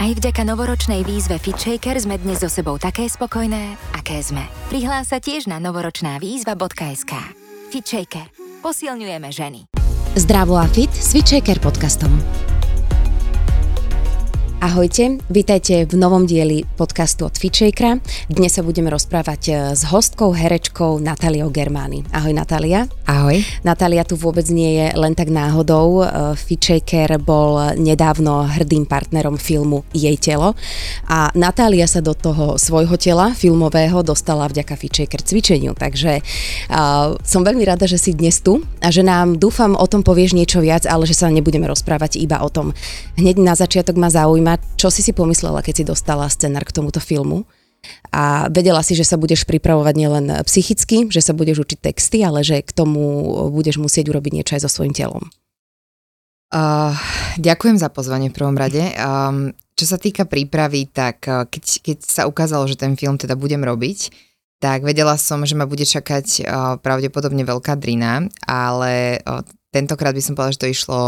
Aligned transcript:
Aj 0.00 0.08
vďaka 0.16 0.48
novoročnej 0.48 1.04
výzve 1.04 1.36
FitShaker 1.36 1.92
sme 2.00 2.16
dnes 2.16 2.40
so 2.40 2.48
sebou 2.48 2.80
také 2.80 3.04
spokojné, 3.04 3.76
aké 3.92 4.16
sme. 4.24 4.48
Prihlás 4.72 5.12
sa 5.12 5.20
tiež 5.20 5.44
na 5.44 5.60
novoročná 5.60 6.16
výzva.sk. 6.16 7.12
FitShaker. 7.68 8.32
Posilňujeme 8.64 9.28
ženy. 9.28 9.68
Zdravo 10.16 10.56
a 10.56 10.64
fit 10.72 10.88
s 10.88 11.12
FitShaker 11.12 11.60
podcastom. 11.60 12.16
Ahojte, 14.60 15.16
vítajte 15.32 15.88
v 15.88 15.96
novom 15.96 16.28
dieli 16.28 16.68
podcastu 16.76 17.24
od 17.24 17.32
Fitshakera. 17.32 17.96
Dnes 18.28 18.52
sa 18.52 18.60
budeme 18.60 18.92
rozprávať 18.92 19.40
e, 19.48 19.52
s 19.72 19.88
hostkou, 19.88 20.36
herečkou 20.36 21.00
Natáliou 21.00 21.48
Germány. 21.48 22.04
Ahoj 22.12 22.36
Natália. 22.36 22.84
Ahoj. 23.08 23.40
Natália 23.64 24.04
tu 24.04 24.20
vôbec 24.20 24.44
nie 24.52 24.76
je 24.76 24.92
len 25.00 25.16
tak 25.16 25.32
náhodou. 25.32 26.04
E, 26.04 26.36
Fitchaker 26.36 27.16
bol 27.16 27.72
nedávno 27.80 28.44
hrdým 28.52 28.84
partnerom 28.84 29.40
filmu 29.40 29.80
Jej 29.96 30.20
telo 30.20 30.52
a 31.08 31.32
Natália 31.32 31.88
sa 31.88 32.04
do 32.04 32.12
toho 32.12 32.60
svojho 32.60 33.00
tela 33.00 33.32
filmového 33.32 34.04
dostala 34.04 34.44
vďaka 34.44 34.76
Fitchaker 34.76 35.24
cvičeniu. 35.24 35.72
Takže 35.72 36.20
uh, 36.20 37.16
som 37.24 37.40
veľmi 37.42 37.64
rada, 37.64 37.88
že 37.88 37.96
si 37.96 38.12
dnes 38.12 38.44
tu 38.44 38.60
a 38.84 38.92
že 38.92 39.00
nám 39.00 39.40
dúfam 39.40 39.72
o 39.72 39.86
tom 39.88 40.04
povieš 40.04 40.36
niečo 40.36 40.60
viac, 40.60 40.84
ale 40.84 41.08
že 41.08 41.16
sa 41.16 41.32
nebudeme 41.32 41.64
rozprávať 41.64 42.20
iba 42.20 42.44
o 42.44 42.52
tom. 42.52 42.76
Hneď 43.16 43.40
na 43.40 43.56
začiatok 43.56 43.96
ma 43.96 44.12
zaujíma, 44.12 44.49
zaujíma, 44.56 44.76
čo 44.76 44.88
si 44.90 45.02
si 45.02 45.12
pomyslela, 45.12 45.62
keď 45.62 45.74
si 45.76 45.84
dostala 45.84 46.26
scenár 46.26 46.64
k 46.66 46.74
tomuto 46.74 46.98
filmu 46.98 47.46
a 48.12 48.48
vedela 48.52 48.82
si, 48.84 48.92
že 48.92 49.08
sa 49.08 49.16
budeš 49.16 49.48
pripravovať 49.48 49.94
nielen 49.96 50.26
psychicky, 50.44 51.08
že 51.08 51.24
sa 51.24 51.32
budeš 51.32 51.64
učiť 51.64 51.78
texty, 51.80 52.20
ale 52.20 52.44
že 52.44 52.60
k 52.60 52.72
tomu 52.74 53.32
budeš 53.48 53.80
musieť 53.80 54.12
urobiť 54.12 54.32
niečo 54.36 54.54
aj 54.56 54.62
so 54.66 54.70
svojím 54.70 54.92
telom. 54.92 55.24
Uh, 56.50 56.90
ďakujem 57.38 57.78
za 57.78 57.88
pozvanie 57.94 58.28
v 58.28 58.36
prvom 58.36 58.58
rade. 58.58 58.82
Um, 58.98 59.54
čo 59.78 59.86
sa 59.86 59.96
týka 59.96 60.26
prípravy, 60.26 60.90
tak 60.90 61.24
keď, 61.24 61.64
keď 61.80 61.98
sa 62.04 62.22
ukázalo, 62.26 62.66
že 62.68 62.76
ten 62.76 62.98
film 62.98 63.16
teda 63.16 63.38
budem 63.38 63.64
robiť, 63.64 64.12
tak 64.60 64.84
vedela 64.84 65.16
som, 65.16 65.40
že 65.48 65.56
ma 65.56 65.64
bude 65.64 65.88
čakať 65.88 66.26
uh, 66.44 66.76
pravdepodobne 66.82 67.48
veľká 67.48 67.80
drina, 67.80 68.28
ale 68.44 69.24
uh, 69.24 69.40
tentokrát 69.72 70.12
by 70.12 70.20
som 70.20 70.36
povedala, 70.36 70.52
že 70.52 70.60
to 70.60 70.68
išlo 70.68 71.00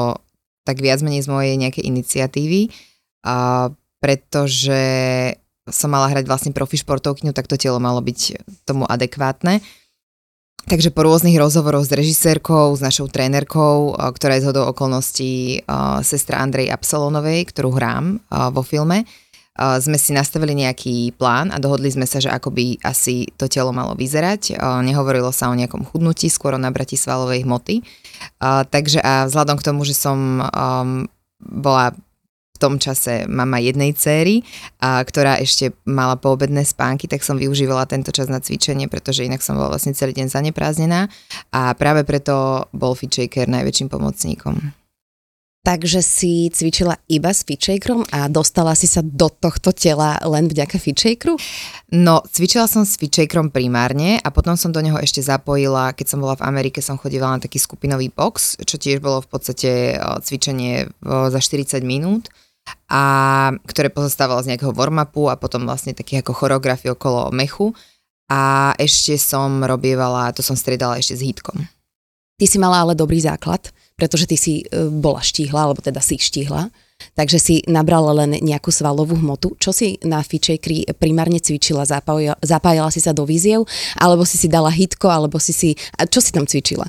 tak 0.64 0.80
viac 0.80 1.04
menej 1.04 1.26
z 1.26 1.28
mojej 1.28 1.54
nejakej 1.58 1.84
iniciatívy 1.84 2.72
a 3.22 3.70
pretože 4.02 4.82
som 5.70 5.94
mala 5.94 6.10
hrať 6.10 6.26
vlastne 6.26 6.50
profi 6.50 6.74
športovkyňu, 6.82 7.30
tak 7.30 7.46
to 7.46 7.54
telo 7.54 7.78
malo 7.78 8.02
byť 8.02 8.42
tomu 8.66 8.82
adekvátne. 8.82 9.62
Takže 10.62 10.94
po 10.94 11.02
rôznych 11.02 11.38
rozhovoroch 11.38 11.86
s 11.86 11.90
režisérkou, 11.90 12.74
s 12.74 12.82
našou 12.82 13.10
trénerkou, 13.10 13.98
ktorá 13.98 14.38
je 14.38 14.46
zhodou 14.46 14.70
okolností 14.70 15.66
sestra 16.06 16.38
Andrej 16.38 16.70
Absolonovej, 16.70 17.50
ktorú 17.50 17.74
hrám 17.74 18.22
vo 18.30 18.62
filme, 18.62 19.02
sme 19.58 19.98
si 19.98 20.14
nastavili 20.14 20.54
nejaký 20.54 21.18
plán 21.18 21.50
a 21.50 21.58
dohodli 21.58 21.90
sme 21.90 22.06
sa, 22.06 22.22
že 22.22 22.30
ako 22.30 22.54
by 22.54 22.78
asi 22.86 23.26
to 23.34 23.50
telo 23.50 23.74
malo 23.74 23.98
vyzerať. 23.98 24.54
Nehovorilo 24.86 25.34
sa 25.34 25.50
o 25.50 25.58
nejakom 25.58 25.82
chudnutí, 25.82 26.30
skôr 26.30 26.54
o 26.54 26.62
nabrati 26.62 26.94
svalovej 26.94 27.42
hmoty. 27.42 27.82
Takže 28.42 29.02
a 29.02 29.26
vzhľadom 29.26 29.58
k 29.58 29.66
tomu, 29.66 29.82
že 29.82 29.98
som 29.98 30.46
bola 31.42 31.90
tom 32.62 32.78
čase 32.78 33.26
mama 33.26 33.58
jednej 33.58 33.90
céry, 33.98 34.46
a, 34.78 35.02
ktorá 35.02 35.42
ešte 35.42 35.74
mala 35.82 36.14
poobedné 36.14 36.62
spánky, 36.62 37.10
tak 37.10 37.26
som 37.26 37.34
využívala 37.34 37.90
tento 37.90 38.14
čas 38.14 38.30
na 38.30 38.38
cvičenie, 38.38 38.86
pretože 38.86 39.26
inak 39.26 39.42
som 39.42 39.58
bola 39.58 39.74
vlastne 39.74 39.98
celý 39.98 40.14
deň 40.14 40.30
zaneprázdnená 40.30 41.10
a 41.50 41.74
práve 41.74 42.06
preto 42.06 42.70
bol 42.70 42.94
FitShaker 42.94 43.50
najväčším 43.50 43.90
pomocníkom. 43.90 44.78
Takže 45.62 46.02
si 46.02 46.50
cvičila 46.50 46.98
iba 47.06 47.30
s 47.30 47.46
FitShakerom 47.46 48.02
a 48.10 48.26
dostala 48.26 48.74
si 48.74 48.90
sa 48.90 48.98
do 48.98 49.30
tohto 49.30 49.70
tela 49.70 50.18
len 50.26 50.50
vďaka 50.50 50.74
FitShakeru? 50.74 51.38
No, 51.94 52.18
cvičila 52.26 52.66
som 52.66 52.82
s 52.82 52.98
FitShakerom 52.98 53.54
primárne 53.54 54.18
a 54.26 54.34
potom 54.34 54.58
som 54.58 54.74
do 54.74 54.82
neho 54.82 54.98
ešte 54.98 55.22
zapojila, 55.22 55.94
keď 55.94 56.06
som 56.10 56.18
bola 56.18 56.34
v 56.34 56.50
Amerike, 56.50 56.82
som 56.82 56.98
chodila 56.98 57.30
na 57.30 57.38
taký 57.38 57.62
skupinový 57.62 58.10
box, 58.10 58.58
čo 58.66 58.74
tiež 58.74 58.98
bolo 58.98 59.22
v 59.22 59.30
podstate 59.30 59.70
cvičenie 60.26 60.90
za 61.06 61.38
40 61.38 61.78
minút 61.86 62.26
a 62.92 63.02
ktoré 63.66 63.88
pozostávalo 63.88 64.44
z 64.44 64.54
nejakého 64.54 64.76
warm-upu 64.76 65.32
a 65.32 65.40
potom 65.40 65.64
vlastne 65.64 65.96
takých 65.96 66.22
ako 66.22 66.32
choreografie 66.36 66.92
okolo 66.92 67.32
mechu 67.32 67.72
a 68.28 68.72
ešte 68.80 69.20
som 69.20 69.64
robievala, 69.64 70.32
to 70.32 70.40
som 70.40 70.56
striedala 70.56 70.96
ešte 70.96 71.18
s 71.18 71.24
hítkom. 71.24 71.68
Ty 72.40 72.46
si 72.48 72.58
mala 72.58 72.82
ale 72.82 72.96
dobrý 72.96 73.20
základ, 73.20 73.70
pretože 73.94 74.26
ty 74.26 74.36
si 74.40 74.64
e, 74.64 74.88
bola 74.88 75.20
štíhla, 75.20 75.68
alebo 75.68 75.84
teda 75.84 76.00
si 76.00 76.18
štíhla, 76.18 76.72
takže 77.14 77.38
si 77.38 77.54
nabrala 77.68 78.24
len 78.24 78.40
nejakú 78.40 78.72
svalovú 78.72 79.14
hmotu. 79.20 79.54
Čo 79.60 79.70
si 79.70 80.00
na 80.02 80.24
fičekri 80.24 80.88
primárne 80.96 81.38
cvičila? 81.38 81.86
Zapájala, 81.86 82.34
zapájala 82.42 82.90
si 82.90 82.98
sa 82.98 83.12
do 83.12 83.28
víziev, 83.28 83.68
alebo 84.00 84.26
si 84.26 84.40
si 84.40 84.48
dala 84.48 84.72
hitko, 84.72 85.06
alebo 85.06 85.38
si 85.38 85.52
si... 85.54 85.76
Čo 85.94 86.18
si 86.18 86.32
tam 86.32 86.48
cvičila? 86.48 86.88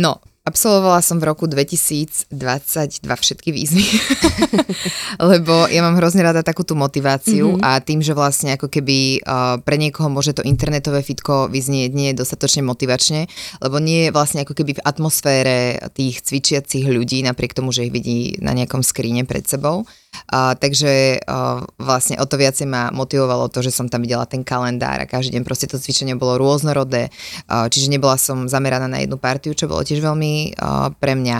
No, 0.00 0.18
Absolvovala 0.48 1.04
som 1.04 1.20
v 1.20 1.28
roku 1.28 1.44
2022 1.44 2.32
všetky 3.04 3.52
výzvy, 3.52 3.84
lebo 5.36 5.68
ja 5.68 5.84
mám 5.84 6.00
hrozne 6.00 6.24
rada 6.24 6.40
takú 6.40 6.64
tú 6.64 6.72
motiváciu 6.72 7.60
mm-hmm. 7.60 7.68
a 7.68 7.84
tým, 7.84 8.00
že 8.00 8.16
vlastne 8.16 8.56
ako 8.56 8.72
keby 8.72 9.20
uh, 9.20 9.60
pre 9.60 9.76
niekoho 9.76 10.08
môže 10.08 10.32
to 10.32 10.40
internetové 10.40 11.04
fitko 11.04 11.52
vyznieť 11.52 11.92
nie 11.92 12.16
dostatočne 12.16 12.64
motivačne, 12.64 13.28
lebo 13.60 13.76
nie 13.76 14.08
je 14.08 14.14
vlastne 14.16 14.40
ako 14.48 14.56
keby 14.56 14.80
v 14.80 14.84
atmosfére 14.88 15.84
tých 15.92 16.24
cvičiacich 16.24 16.88
ľudí, 16.88 17.20
napriek 17.20 17.52
tomu, 17.52 17.68
že 17.68 17.84
ich 17.84 17.92
vidí 17.92 18.40
na 18.40 18.56
nejakom 18.56 18.80
skríne 18.80 19.28
pred 19.28 19.44
sebou. 19.44 19.84
Takže 20.28 21.24
uh, 21.24 21.64
vlastne 21.80 22.20
o 22.20 22.24
to 22.28 22.36
viacej 22.36 22.68
ma 22.68 22.92
motivovalo 22.92 23.48
to, 23.48 23.64
že 23.64 23.72
som 23.72 23.88
tam 23.88 24.04
videla 24.04 24.28
ten 24.28 24.44
kalendár 24.44 25.00
a 25.00 25.08
každý 25.08 25.36
deň 25.36 25.42
proste 25.44 25.64
to 25.68 25.80
cvičenie 25.80 26.20
bolo 26.20 26.36
rôznorodé, 26.36 27.08
uh, 27.48 27.64
čiže 27.72 27.88
nebola 27.88 28.20
som 28.20 28.44
zameraná 28.44 28.88
na 28.88 29.00
jednu 29.00 29.16
partiu, 29.16 29.56
čo 29.56 29.68
bolo 29.68 29.80
tiež 29.80 30.04
veľmi 30.04 30.52
uh, 30.60 30.92
pre 31.00 31.16
mňa 31.16 31.38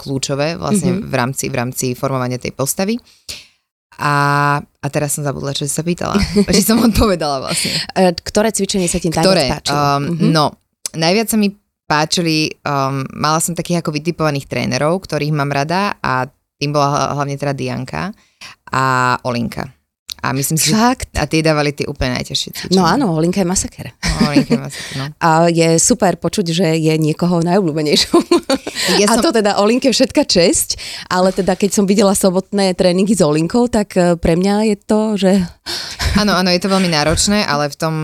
kľúčové 0.00 0.56
vlastne 0.56 0.96
mm-hmm. 0.96 1.08
v, 1.08 1.14
rámci, 1.16 1.44
v 1.48 1.54
rámci 1.56 1.86
formovania 1.92 2.40
tej 2.40 2.56
postavy. 2.56 2.96
A, 4.00 4.12
a 4.56 4.86
teraz 4.88 5.12
som 5.12 5.24
zabudla, 5.24 5.52
čo 5.52 5.68
si 5.68 5.72
sa 5.76 5.84
pýtala. 5.84 6.16
Či 6.56 6.64
som 6.64 6.80
odpovedala 6.80 7.44
vlastne. 7.44 7.76
Ktoré 8.24 8.48
cvičenie 8.48 8.88
sa 8.88 8.96
ti 8.96 9.12
Ktoré? 9.12 9.52
páčilo? 9.52 9.76
Um, 9.76 10.16
mm-hmm. 10.16 10.30
No, 10.32 10.56
najviac 10.96 11.28
sa 11.28 11.36
mi 11.36 11.52
páčili, 11.84 12.56
um, 12.64 13.04
mala 13.12 13.44
som 13.44 13.52
takých 13.52 13.84
ako 13.84 13.92
vytipovaných 13.92 14.48
trénerov, 14.48 15.04
ktorých 15.04 15.36
mám 15.36 15.52
rada 15.52 16.00
a 16.00 16.32
tým 16.60 16.76
bola 16.76 17.16
hlavne 17.16 17.40
teda 17.40 17.56
Dianka 17.56 18.12
a 18.68 19.16
Olinka. 19.24 19.80
A 20.20 20.36
myslím 20.36 20.60
si, 20.60 20.76
Fakt? 20.76 21.16
a 21.16 21.24
tie 21.24 21.40
dávali 21.40 21.72
tie 21.72 21.88
úplne 21.88 22.20
najťažšie 22.20 22.50
cvičenia. 22.52 22.76
No 22.76 22.84
áno, 22.84 23.16
Olinka 23.16 23.40
je 23.40 23.48
masaker. 23.48 23.88
No, 24.04 24.28
Olinka 24.28 24.52
je 24.52 24.60
masaker, 24.60 24.94
no. 25.00 25.04
A 25.24 25.28
je 25.48 25.68
super 25.80 26.20
počuť, 26.20 26.46
že 26.52 26.66
je 26.76 26.92
niekoho 27.00 27.40
najobľúbenejšou. 27.40 28.20
Ja 28.90 29.06
a 29.06 29.14
som... 29.16 29.30
to 29.30 29.30
teda 29.30 29.60
Olinke 29.60 29.92
všetka 29.92 30.26
česť, 30.26 30.76
ale 31.06 31.30
teda 31.30 31.54
keď 31.54 31.70
som 31.70 31.84
videla 31.86 32.10
sobotné 32.16 32.74
tréningy 32.74 33.14
s 33.14 33.22
Olinkou, 33.22 33.70
tak 33.70 33.94
e, 33.94 34.18
pre 34.18 34.34
mňa 34.34 34.72
je 34.72 34.76
to, 34.82 35.00
že... 35.14 35.30
Áno, 36.20 36.34
áno, 36.34 36.50
je 36.50 36.58
to 36.58 36.72
veľmi 36.72 36.90
náročné, 36.90 37.46
ale 37.46 37.70
v 37.70 37.76
tom, 37.78 37.94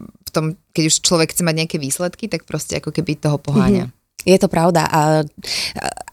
v 0.00 0.30
tom, 0.34 0.44
keď 0.74 0.90
už 0.90 0.94
človek 1.06 1.30
chce 1.30 1.46
mať 1.46 1.54
nejaké 1.54 1.76
výsledky, 1.78 2.26
tak 2.26 2.42
proste 2.50 2.82
ako 2.82 2.90
keby 2.90 3.14
toho 3.14 3.38
poháňa. 3.38 3.86
Mm-hmm. 3.86 4.26
Je 4.26 4.38
to 4.42 4.48
pravda. 4.50 4.90
A 4.90 5.22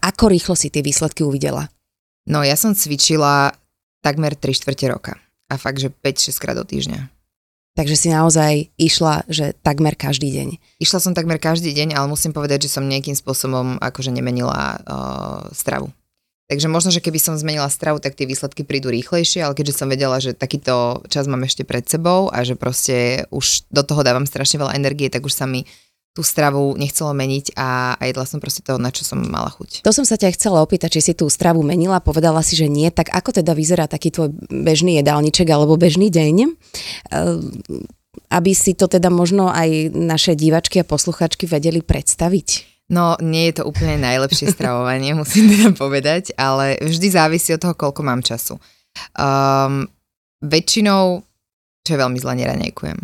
ako 0.06 0.30
rýchlo 0.30 0.54
si 0.54 0.70
tie 0.70 0.86
výsledky 0.86 1.26
uvidela? 1.26 1.66
No 2.28 2.46
ja 2.46 2.54
som 2.54 2.76
cvičila 2.76 3.54
takmer 4.02 4.34
3 4.34 4.54
štvrte 4.54 4.86
roka. 4.90 5.12
A 5.50 5.60
fakt, 5.60 5.78
že 5.82 5.92
5-6 5.92 6.42
krát 6.42 6.56
do 6.56 6.64
týždňa. 6.64 7.12
Takže 7.72 7.96
si 7.96 8.08
naozaj 8.12 8.68
išla, 8.76 9.24
že 9.32 9.56
takmer 9.64 9.96
každý 9.96 10.28
deň. 10.28 10.48
Išla 10.76 10.98
som 11.00 11.16
takmer 11.16 11.40
každý 11.40 11.72
deň, 11.72 11.96
ale 11.96 12.04
musím 12.04 12.36
povedať, 12.36 12.68
že 12.68 12.72
som 12.76 12.84
nejakým 12.84 13.16
spôsobom 13.16 13.80
akože 13.80 14.12
nemenila 14.12 14.76
uh, 14.84 15.48
stravu. 15.56 15.88
Takže 16.52 16.68
možno, 16.68 16.92
že 16.92 17.00
keby 17.00 17.16
som 17.16 17.32
zmenila 17.32 17.72
stravu, 17.72 17.96
tak 17.96 18.12
tie 18.12 18.28
výsledky 18.28 18.60
prídu 18.60 18.92
rýchlejšie, 18.92 19.40
ale 19.40 19.56
keďže 19.56 19.72
som 19.72 19.88
vedela, 19.88 20.20
že 20.20 20.36
takýto 20.36 21.00
čas 21.08 21.24
mám 21.24 21.48
ešte 21.48 21.64
pred 21.64 21.80
sebou 21.88 22.28
a 22.28 22.44
že 22.44 22.60
proste 22.60 23.24
už 23.32 23.64
do 23.72 23.80
toho 23.80 24.04
dávam 24.04 24.28
strašne 24.28 24.60
veľa 24.60 24.76
energie, 24.76 25.08
tak 25.08 25.24
už 25.24 25.32
sa 25.32 25.48
mi 25.48 25.64
tú 26.12 26.20
stravu 26.20 26.76
nechcelo 26.76 27.16
meniť 27.16 27.56
a, 27.56 27.96
a 27.96 28.02
jedla 28.04 28.28
som 28.28 28.36
proste 28.36 28.60
toho, 28.60 28.76
na 28.76 28.92
čo 28.92 29.00
som 29.00 29.16
mala 29.16 29.48
chuť. 29.48 29.80
To 29.80 29.96
som 29.96 30.04
sa 30.04 30.20
ťa 30.20 30.36
chcela 30.36 30.60
opýtať, 30.60 31.00
či 31.00 31.12
si 31.12 31.12
tú 31.16 31.24
stravu 31.32 31.64
menila, 31.64 32.04
povedala 32.04 32.44
si, 32.44 32.52
že 32.52 32.68
nie, 32.68 32.92
tak 32.92 33.08
ako 33.08 33.40
teda 33.40 33.56
vyzerá 33.56 33.88
taký 33.88 34.12
tvoj 34.12 34.28
bežný 34.52 35.00
jedálniček 35.00 35.48
alebo 35.48 35.80
bežný 35.80 36.12
deň? 36.12 36.36
Ehm, 36.44 37.56
aby 38.28 38.52
si 38.52 38.76
to 38.76 38.92
teda 38.92 39.08
možno 39.08 39.48
aj 39.48 39.92
naše 39.96 40.36
divačky 40.36 40.84
a 40.84 40.88
posluchačky 40.88 41.48
vedeli 41.48 41.80
predstaviť. 41.80 42.68
No, 42.92 43.16
nie 43.24 43.48
je 43.48 43.64
to 43.64 43.68
úplne 43.68 43.96
najlepšie 44.04 44.52
stravovanie, 44.52 45.16
musím 45.20 45.48
teda 45.48 45.72
povedať, 45.72 46.36
ale 46.36 46.76
vždy 46.76 47.08
závisí 47.08 47.56
od 47.56 47.60
toho, 47.64 47.72
koľko 47.72 48.04
mám 48.04 48.20
času. 48.20 48.60
Um, 49.16 49.88
väčšinou, 50.44 51.24
čo 51.80 51.90
je 51.96 51.98
veľmi 52.04 52.20
zle, 52.20 52.36
neranejkujem. 52.36 53.00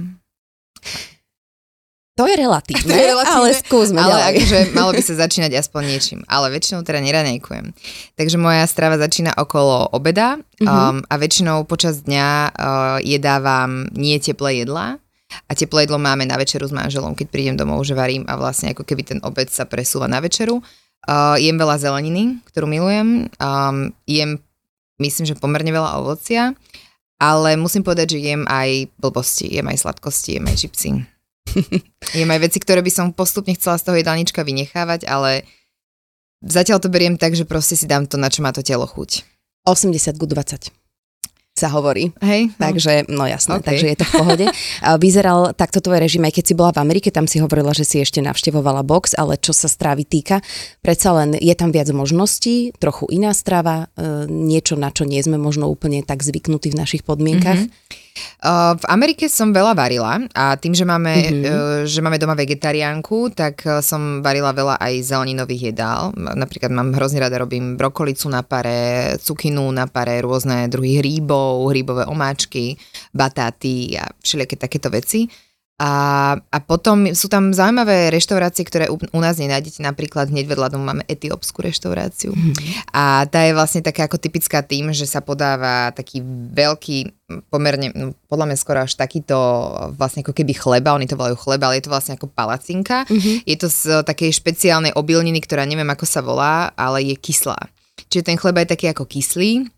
To 2.18 2.26
je 2.26 2.34
relatívne, 2.34 2.90
To 2.90 2.98
je 2.98 3.06
relatívne, 3.06 3.38
ale 3.38 3.48
skúsme 3.54 3.98
ale 4.02 4.34
akože 4.34 4.58
malo 4.78 4.90
by 4.90 4.98
sa 5.00 5.14
začínať 5.16 5.54
aspoň 5.56 5.82
niečím. 5.86 6.20
Ale 6.26 6.50
väčšinou 6.50 6.82
teda 6.82 6.98
neranejkujem. 6.98 7.70
Takže 8.18 8.36
moja 8.36 8.66
strava 8.66 8.98
začína 8.98 9.38
okolo 9.38 9.86
obeda 9.94 10.42
Mhm. 10.58 10.66
um, 10.66 10.98
a 11.06 11.14
väčšinou 11.14 11.62
počas 11.64 12.02
dňa 12.02 12.28
uh, 12.50 12.50
jedávam 12.98 13.86
nie 13.94 14.18
teplé 14.18 14.66
jedlá. 14.66 14.98
A 15.46 15.52
teplé 15.54 15.86
jedlo 15.86 16.00
máme 16.00 16.26
na 16.26 16.34
večeru 16.34 16.66
s 16.66 16.74
manželom, 16.74 17.14
keď 17.14 17.26
prídem 17.30 17.54
domov, 17.54 17.86
že 17.86 17.94
varím 17.94 18.26
a 18.26 18.34
vlastne 18.34 18.74
ako 18.74 18.82
keby 18.82 19.06
ten 19.06 19.18
obed 19.22 19.46
sa 19.46 19.68
presúva 19.68 20.10
na 20.10 20.18
večeru. 20.18 20.58
Uh, 21.06 21.38
jem 21.38 21.54
veľa 21.54 21.78
zeleniny, 21.78 22.42
ktorú 22.50 22.66
milujem. 22.66 23.30
Um, 23.38 23.94
jem, 24.02 24.42
myslím, 24.98 25.24
že 25.24 25.38
pomerne 25.38 25.70
veľa 25.70 26.02
ovocia. 26.02 26.56
Ale 27.18 27.54
musím 27.54 27.82
povedať, 27.82 28.16
že 28.16 28.24
jem 28.24 28.42
aj 28.46 28.90
blbosti, 28.98 29.46
jem 29.52 29.68
aj 29.68 29.78
sladkosti, 29.78 30.38
jem 30.38 30.48
aj 30.48 30.56
čipsy. 30.58 30.90
Jem 32.18 32.30
aj 32.30 32.40
veci, 32.40 32.58
ktoré 32.60 32.80
by 32.84 32.92
som 32.92 33.14
postupne 33.14 33.54
chcela 33.56 33.80
z 33.80 33.84
toho 33.88 33.96
jedálnička 34.00 34.40
vynechávať, 34.42 35.08
ale 35.08 35.44
zatiaľ 36.44 36.78
to 36.82 36.92
beriem 36.92 37.16
tak, 37.16 37.34
že 37.34 37.48
proste 37.48 37.74
si 37.74 37.86
dám 37.88 38.06
to, 38.06 38.20
na 38.20 38.28
čo 38.30 38.44
má 38.44 38.54
to 38.54 38.62
telo 38.62 38.86
chuť. 38.86 39.24
80 39.66 40.16
ku 40.16 40.24
20 40.24 40.72
sa 41.58 41.74
hovorí. 41.74 42.14
Hej? 42.22 42.54
No. 42.54 42.70
Takže, 42.70 43.10
no 43.10 43.26
jasné, 43.26 43.58
OK. 43.58 43.66
takže 43.66 43.86
je 43.90 43.96
to 43.98 44.06
v 44.06 44.12
pohode. 44.14 44.46
Vyzeral 45.04 45.50
takto 45.58 45.82
tvoj 45.82 45.98
režim, 45.98 46.22
aj 46.22 46.38
keď 46.38 46.44
si 46.46 46.54
bola 46.54 46.70
v 46.70 46.86
Amerike, 46.86 47.10
tam 47.10 47.26
si 47.26 47.42
hovorila, 47.42 47.74
že 47.74 47.82
si 47.82 47.98
ešte 47.98 48.22
navštevovala 48.22 48.86
box, 48.86 49.18
ale 49.18 49.34
čo 49.42 49.50
sa 49.50 49.66
strávy 49.66 50.06
týka, 50.06 50.38
predsa 50.86 51.10
len 51.18 51.34
je 51.34 51.50
tam 51.58 51.74
viac 51.74 51.90
možností, 51.90 52.70
trochu 52.78 53.10
iná 53.10 53.34
strava, 53.34 53.90
e, 53.98 54.30
niečo, 54.30 54.78
na 54.78 54.94
čo 54.94 55.02
nie 55.02 55.18
sme 55.18 55.34
možno 55.34 55.66
úplne 55.66 56.06
tak 56.06 56.22
zvyknutí 56.22 56.70
v 56.70 56.78
našich 56.78 57.02
podmienkach. 57.02 57.66
Mhm. 57.66 58.06
V 58.78 58.84
Amerike 58.86 59.26
som 59.26 59.50
veľa 59.50 59.74
varila 59.74 60.22
a 60.32 60.54
tým, 60.54 60.72
že 60.72 60.86
máme, 60.86 61.12
Mhm. 61.18 61.34
mm-hmm. 61.34 61.86
že 61.90 62.00
máme 62.00 62.18
doma 62.18 62.38
vegetariánku, 62.38 63.34
tak 63.34 63.66
uh, 63.66 63.82
som 63.82 64.22
varila 64.22 64.54
veľa 64.54 64.78
aj 64.78 64.94
zeleninových 65.02 65.74
jedál. 65.74 66.14
Napríklad 66.14 66.70
mám 66.70 66.94
hrozne 66.94 67.18
rada, 67.18 67.38
robím 67.38 67.74
brokolicu 67.74 68.30
na 68.30 68.46
pare, 68.46 69.14
cukinu 69.18 69.66
na 69.74 69.90
pare, 69.90 70.22
rôzne 70.22 70.70
druhy 70.70 71.02
hríbov, 71.02 71.66
hríbové 71.70 72.06
omáčky, 72.06 72.78
batáty 73.10 73.98
a 73.98 74.06
všelijaké 74.22 74.56
takéto 74.56 74.88
veci. 74.88 75.26
A, 75.78 76.34
a 76.34 76.58
potom 76.58 77.14
sú 77.14 77.30
tam 77.30 77.54
zaujímavé 77.54 78.10
reštaurácie, 78.10 78.66
ktoré 78.66 78.90
u, 78.90 78.98
u 78.98 79.20
nás 79.22 79.38
nenájdete. 79.38 79.78
Napríklad 79.78 80.26
hneď 80.26 80.50
vedľa 80.50 80.75
domu 80.75 80.82
máme 80.82 81.06
etiópsku 81.06 81.62
reštauráciu. 81.62 82.34
A 82.90 83.22
tá 83.30 83.46
je 83.46 83.54
vlastne 83.54 83.86
taká 83.86 84.10
ako 84.10 84.19
typická 84.19 84.66
tým, 84.66 84.90
že 84.90 85.06
sa 85.06 85.22
podáva 85.22 85.94
taký 85.94 86.19
veľký, 86.50 87.14
pomerne, 87.46 87.94
no, 87.94 88.10
podľa 88.26 88.50
mňa 88.50 88.58
skoro 88.58 88.82
až 88.82 88.98
takýto 88.98 89.38
vlastne 89.94 90.26
ako 90.26 90.34
keby 90.34 90.50
chleba, 90.58 90.98
oni 90.98 91.06
to 91.06 91.14
volajú 91.14 91.38
chleba, 91.38 91.70
ale 91.70 91.78
je 91.78 91.86
to 91.86 91.94
vlastne 91.94 92.19
ako 92.19 92.26
palacinka. 92.26 93.06
Je 93.46 93.54
to 93.54 93.70
z 93.70 94.02
takej 94.02 94.34
špeciálnej 94.34 94.98
obilniny, 94.98 95.38
ktorá 95.38 95.62
neviem 95.62 95.86
ako 95.86 96.06
sa 96.10 96.26
volá, 96.26 96.75
ale 96.75 97.06
je 97.06 97.14
kyslá. 97.14 97.70
Čiže 98.10 98.34
ten 98.34 98.36
chleba 98.40 98.66
je 98.66 98.75
taký 98.75 98.90
ako 98.90 99.06
kyslý, 99.06 99.70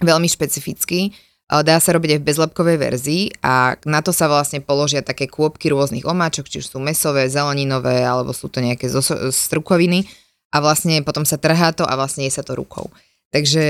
veľmi 0.00 0.24
špecifický. 0.24 1.12
Dá 1.44 1.76
sa 1.76 1.92
robiť 1.92 2.16
aj 2.16 2.20
v 2.24 2.28
bezlepkovej 2.32 2.78
verzii 2.80 3.22
a 3.44 3.76
na 3.84 4.00
to 4.00 4.16
sa 4.16 4.32
vlastne 4.32 4.64
položia 4.64 5.04
také 5.04 5.28
kôpky 5.28 5.68
rôznych 5.68 6.08
omáčok, 6.08 6.48
či 6.48 6.64
už 6.64 6.72
sú 6.72 6.78
mesové, 6.80 7.28
zeleninové, 7.28 8.00
alebo 8.00 8.32
sú 8.32 8.48
to 8.48 8.64
nejaké 8.64 8.88
zo, 8.88 9.04
strukoviny 9.28 10.08
a 10.56 10.64
vlastne 10.64 11.04
potom 11.04 11.28
sa 11.28 11.36
trhá 11.36 11.76
to 11.76 11.84
a 11.84 11.92
vlastne 12.00 12.24
je 12.24 12.32
sa 12.32 12.40
to 12.40 12.56
rukou. 12.56 12.88
Takže 13.34 13.64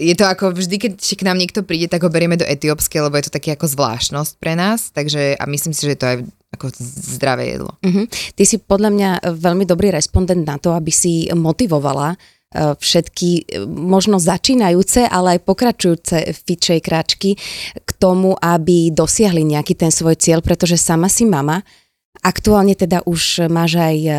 je 0.00 0.14
to 0.16 0.24
ako 0.24 0.56
vždy, 0.56 0.80
keď 0.80 0.92
k 0.96 1.26
nám 1.28 1.36
niekto 1.36 1.60
príde, 1.60 1.84
tak 1.84 2.00
ho 2.00 2.08
berieme 2.08 2.40
do 2.40 2.48
etiópskej, 2.48 3.04
lebo 3.04 3.20
je 3.20 3.28
to 3.28 3.36
také 3.36 3.52
ako 3.52 3.68
zvláštnosť 3.68 4.40
pre 4.40 4.56
nás. 4.56 4.88
Takže 4.88 5.36
a 5.36 5.44
myslím 5.52 5.76
si, 5.76 5.84
že 5.84 6.00
to 6.00 6.06
je 6.08 6.16
ako 6.56 6.72
zdravé 6.80 7.54
jedlo. 7.54 7.76
Mhm. 7.84 8.08
Ty 8.08 8.42
si 8.48 8.56
podľa 8.56 8.90
mňa 8.90 9.10
veľmi 9.36 9.68
dobrý 9.68 9.92
respondent 9.92 10.48
na 10.48 10.56
to, 10.56 10.72
aby 10.72 10.88
si 10.88 11.28
motivovala 11.28 12.16
všetky 12.54 13.30
e, 13.32 13.42
možno 13.66 14.20
začínajúce, 14.20 15.08
ale 15.08 15.38
aj 15.38 15.44
pokračujúce 15.48 16.16
fitšejkračky 16.44 17.30
k 17.82 17.90
tomu, 17.96 18.36
aby 18.38 18.92
dosiahli 18.92 19.42
nejaký 19.42 19.74
ten 19.76 19.90
svoj 19.90 20.20
cieľ, 20.20 20.44
pretože 20.44 20.76
sama 20.76 21.08
si 21.08 21.24
mama, 21.24 21.64
Aktuálne 22.22 22.78
teda 22.78 23.02
už 23.02 23.50
máš 23.50 23.80
aj 23.82 23.98
e, 23.98 24.12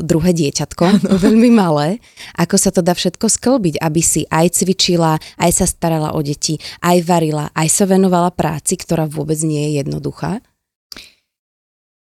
druhé 0.00 0.32
dieťatko, 0.32 1.04
veľmi 1.28 1.50
malé. 1.52 2.00
Ako 2.40 2.56
sa 2.56 2.72
to 2.72 2.80
dá 2.80 2.96
všetko 2.96 3.26
sklbiť, 3.28 3.82
aby 3.82 4.00
si 4.00 4.24
aj 4.32 4.56
cvičila, 4.56 5.20
aj 5.36 5.50
sa 5.52 5.66
starala 5.68 6.16
o 6.16 6.24
deti, 6.24 6.56
aj 6.80 7.04
varila, 7.04 7.52
aj 7.52 7.68
sa 7.68 7.84
venovala 7.84 8.32
práci, 8.32 8.80
ktorá 8.80 9.04
vôbec 9.04 9.36
nie 9.44 9.60
je 9.60 9.84
jednoduchá? 9.84 10.40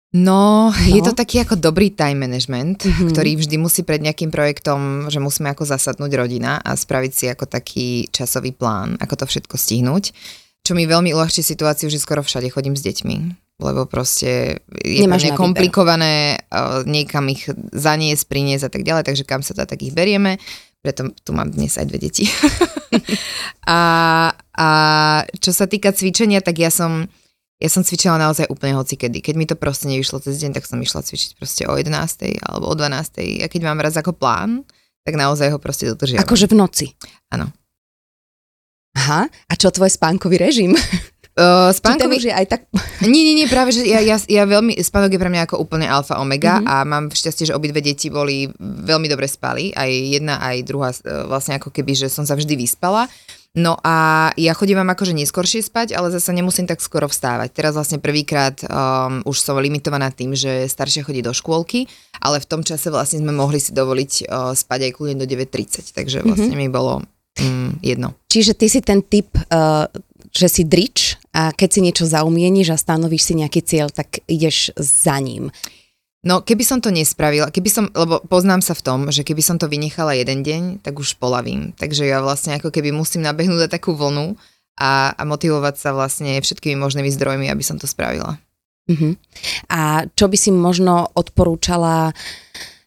No, 0.09 0.73
No. 0.73 0.89
je 0.89 1.01
to 1.01 1.13
taký 1.13 1.45
ako 1.45 1.53
dobrý 1.55 1.93
time 1.93 2.25
management, 2.25 2.81
Mhm. 2.81 2.89
mm-hmm. 2.89 3.09
ktorý 3.13 3.31
vždy 3.37 3.55
musí 3.57 3.81
pred 3.83 4.01
nejakým 4.01 4.29
projektom, 4.29 5.05
že 5.05 5.21
musíme 5.21 5.49
ako 5.49 5.69
zasadnúť 5.69 6.11
rodina 6.15 6.57
a 6.57 6.73
spraviť 6.73 7.11
si 7.13 7.25
ako 7.27 7.45
taký 7.45 7.87
časový 8.09 8.49
plán, 8.51 8.97
ako 8.97 9.21
to 9.21 9.25
všetko 9.27 9.53
stihnúť. 9.53 10.09
Čo 10.59 10.73
mi 10.73 10.85
veľmi 10.85 11.13
uľahčí 11.13 11.39
situáciu, 11.39 11.87
že 11.87 11.97
skoro 11.97 12.19
všade 12.19 12.49
chodím 12.49 12.73
s 12.73 12.81
deťmi, 12.81 13.15
lebo 13.59 13.85
proste 13.85 14.59
je 14.81 15.01
Nemáš 15.01 15.23
pre 15.23 15.29
mňa 15.29 15.31
na 15.31 15.37
výber. 15.37 15.37
komplikované 15.39 16.13
uh, 16.43 16.81
niekam 16.83 17.25
ich 17.27 17.45
zaniesť, 17.69 18.25
priniesť 18.25 18.65
a 18.65 18.71
tak 18.71 18.81
ďalej, 18.81 19.03
takže 19.05 19.23
kam 19.23 19.41
sa 19.41 19.53
dá, 19.53 19.69
tak 19.69 19.81
ich 19.81 19.93
berieme. 19.93 20.41
Preto 20.79 21.11
tu 21.17 21.31
mám 21.31 21.49
dnes 21.49 21.75
aj 21.75 21.85
dve 21.85 21.99
deti. 21.99 22.25
a, 23.67 23.79
a 24.53 24.67
čo 25.37 25.51
sa 25.51 25.65
týka 25.65 25.91
cvičenia, 25.91 26.39
tak 26.39 26.57
ja 26.57 26.69
som 26.69 27.05
ja 27.59 27.67
som 27.67 27.83
cvičila 27.83 28.15
naozaj 28.15 28.47
úplne 28.47 28.79
hocikedy. 28.79 29.19
Keď 29.19 29.35
mi 29.35 29.43
to 29.43 29.59
proste 29.59 29.91
nevyšlo 29.91 30.23
cez 30.23 30.39
deň, 30.39 30.55
tak 30.55 30.63
som 30.63 30.79
išla 30.79 31.03
cvičiť 31.03 31.35
proste 31.35 31.67
o 31.67 31.75
11. 31.75 31.91
alebo 32.39 32.71
o 32.71 32.75
12. 32.75 33.43
A 33.43 33.47
keď 33.51 33.61
mám 33.67 33.83
raz 33.83 33.99
ako 33.99 34.15
plán, 34.15 34.63
tak 35.03 35.19
naozaj 35.19 35.51
ho 35.51 35.59
proste 35.59 35.91
dodržiavam. 35.91 36.23
Akože 36.23 36.47
v 36.47 36.55
noci? 36.55 36.85
Áno. 37.27 37.51
Aha, 38.95 39.27
a 39.27 39.53
čo 39.59 39.69
tvoj 39.75 39.91
spánkový 39.91 40.39
režim? 40.39 40.71
Uh, 41.35 41.69
spánkový... 41.77 42.19
už 42.19 42.31
je 42.31 42.35
aj 42.35 42.47
tak... 42.47 42.61
Nie, 43.03 43.21
nie, 43.27 43.35
nie, 43.43 43.47
práve, 43.47 43.75
že 43.75 43.83
ja, 43.83 43.99
ja, 44.01 44.15
ja 44.15 44.43
veľmi, 44.47 44.79
spánok 44.79 45.13
je 45.13 45.21
pre 45.21 45.31
mňa 45.31 45.51
ako 45.51 45.59
úplne 45.59 45.85
alfa 45.87 46.15
omega 46.15 46.59
Mhm. 46.59 46.63
mm-hmm. 46.63 46.79
a 46.79 46.87
mám 46.87 47.05
šťastie, 47.11 47.51
že 47.51 47.55
obidve 47.55 47.83
deti 47.83 48.07
boli 48.07 48.47
veľmi 48.59 49.07
dobre 49.11 49.27
spali, 49.27 49.75
aj 49.75 49.89
jedna, 50.19 50.39
aj 50.39 50.57
druhá, 50.63 50.89
e, 50.95 51.27
vlastne 51.27 51.59
ako 51.59 51.69
keby, 51.75 51.91
že 51.95 52.07
som 52.07 52.23
sa 52.23 52.39
vždy 52.39 52.55
vyspala. 52.55 53.07
No 53.57 53.81
a 53.81 54.29
ja 54.37 54.53
chodím 54.53 54.77
vám 54.77 54.93
akože 54.93 55.17
neskôršie 55.17 55.65
spať, 55.65 55.97
ale 55.97 56.13
zase 56.13 56.29
nemusím 56.37 56.69
tak 56.69 56.85
skoro 56.85 57.09
vstávať. 57.09 57.49
Teraz 57.49 57.73
vlastne 57.73 57.97
prvýkrát 57.97 58.61
um, 58.61 59.25
už 59.25 59.41
som 59.41 59.57
limitovaná 59.57 60.13
tým, 60.13 60.37
že 60.37 60.69
staršia 60.69 61.01
chodí 61.01 61.25
do 61.25 61.33
škôlky, 61.33 61.89
ale 62.21 62.37
v 62.37 62.45
tom 62.45 62.61
čase 62.61 62.93
vlastne 62.93 63.25
sme 63.25 63.33
mohli 63.33 63.57
si 63.57 63.73
dovoliť 63.73 64.11
uh, 64.29 64.53
spať 64.53 64.79
aj 64.89 64.91
kľudne 64.93 65.17
do 65.17 65.25
9.30, 65.25 65.97
takže 65.97 66.21
vlastne 66.21 66.53
mm-hmm. 66.53 66.61
mi 66.61 66.69
bolo 66.69 67.01
mm, 67.41 67.81
jedno. 67.81 68.13
Čiže 68.29 68.53
ty 68.53 68.69
si 68.69 68.85
ten 68.85 69.01
typ, 69.01 69.33
uh, 69.33 69.89
že 70.29 70.45
si 70.45 70.61
drič 70.61 71.17
a 71.33 71.49
keď 71.49 71.69
si 71.73 71.79
niečo 71.81 72.05
zaumieníš 72.05 72.77
a 72.77 72.77
stanovíš 72.77 73.33
si 73.33 73.33
nejaký 73.33 73.65
cieľ, 73.65 73.89
tak 73.89 74.21
ideš 74.29 74.77
za 74.77 75.17
ním. 75.17 75.49
No, 76.19 76.43
keby 76.43 76.67
som 76.67 76.83
to 76.83 76.91
nespravila, 76.91 77.47
keby 77.47 77.71
som, 77.71 77.87
lebo 77.95 78.19
poznám 78.27 78.59
sa 78.59 78.75
v 78.75 78.83
tom, 78.83 78.99
že 79.07 79.23
keby 79.23 79.39
som 79.39 79.55
to 79.55 79.71
vynechala 79.71 80.19
jeden 80.19 80.43
deň, 80.43 80.83
tak 80.83 80.99
už 80.99 81.15
polavím. 81.15 81.71
Takže 81.79 82.03
ja 82.03 82.19
vlastne 82.19 82.59
ako 82.59 82.75
keby 82.75 82.91
musím 82.91 83.23
nabehnúť 83.23 83.67
na 83.67 83.69
takú 83.71 83.95
vlnu 83.95 84.35
a, 84.75 85.15
a 85.15 85.21
motivovať 85.23 85.79
sa 85.79 85.95
vlastne 85.95 86.35
všetkými 86.43 86.75
možnými 86.75 87.07
zdrojmi, 87.07 87.47
aby 87.47 87.63
som 87.63 87.79
to 87.79 87.87
spravila. 87.87 88.35
Uh-huh. 88.91 89.15
A 89.71 90.11
čo 90.11 90.27
by 90.27 90.35
si 90.35 90.51
možno 90.51 91.07
odporúčala 91.15 92.11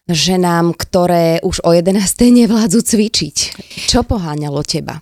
ženám, 0.05 0.75
ktoré 0.75 1.39
už 1.41 1.63
o 1.65 1.73
11. 1.73 1.97
nevládzu 2.43 2.85
cvičiť? 2.85 3.37
Čo 3.89 4.05
poháňalo 4.05 4.61
teba? 4.61 5.01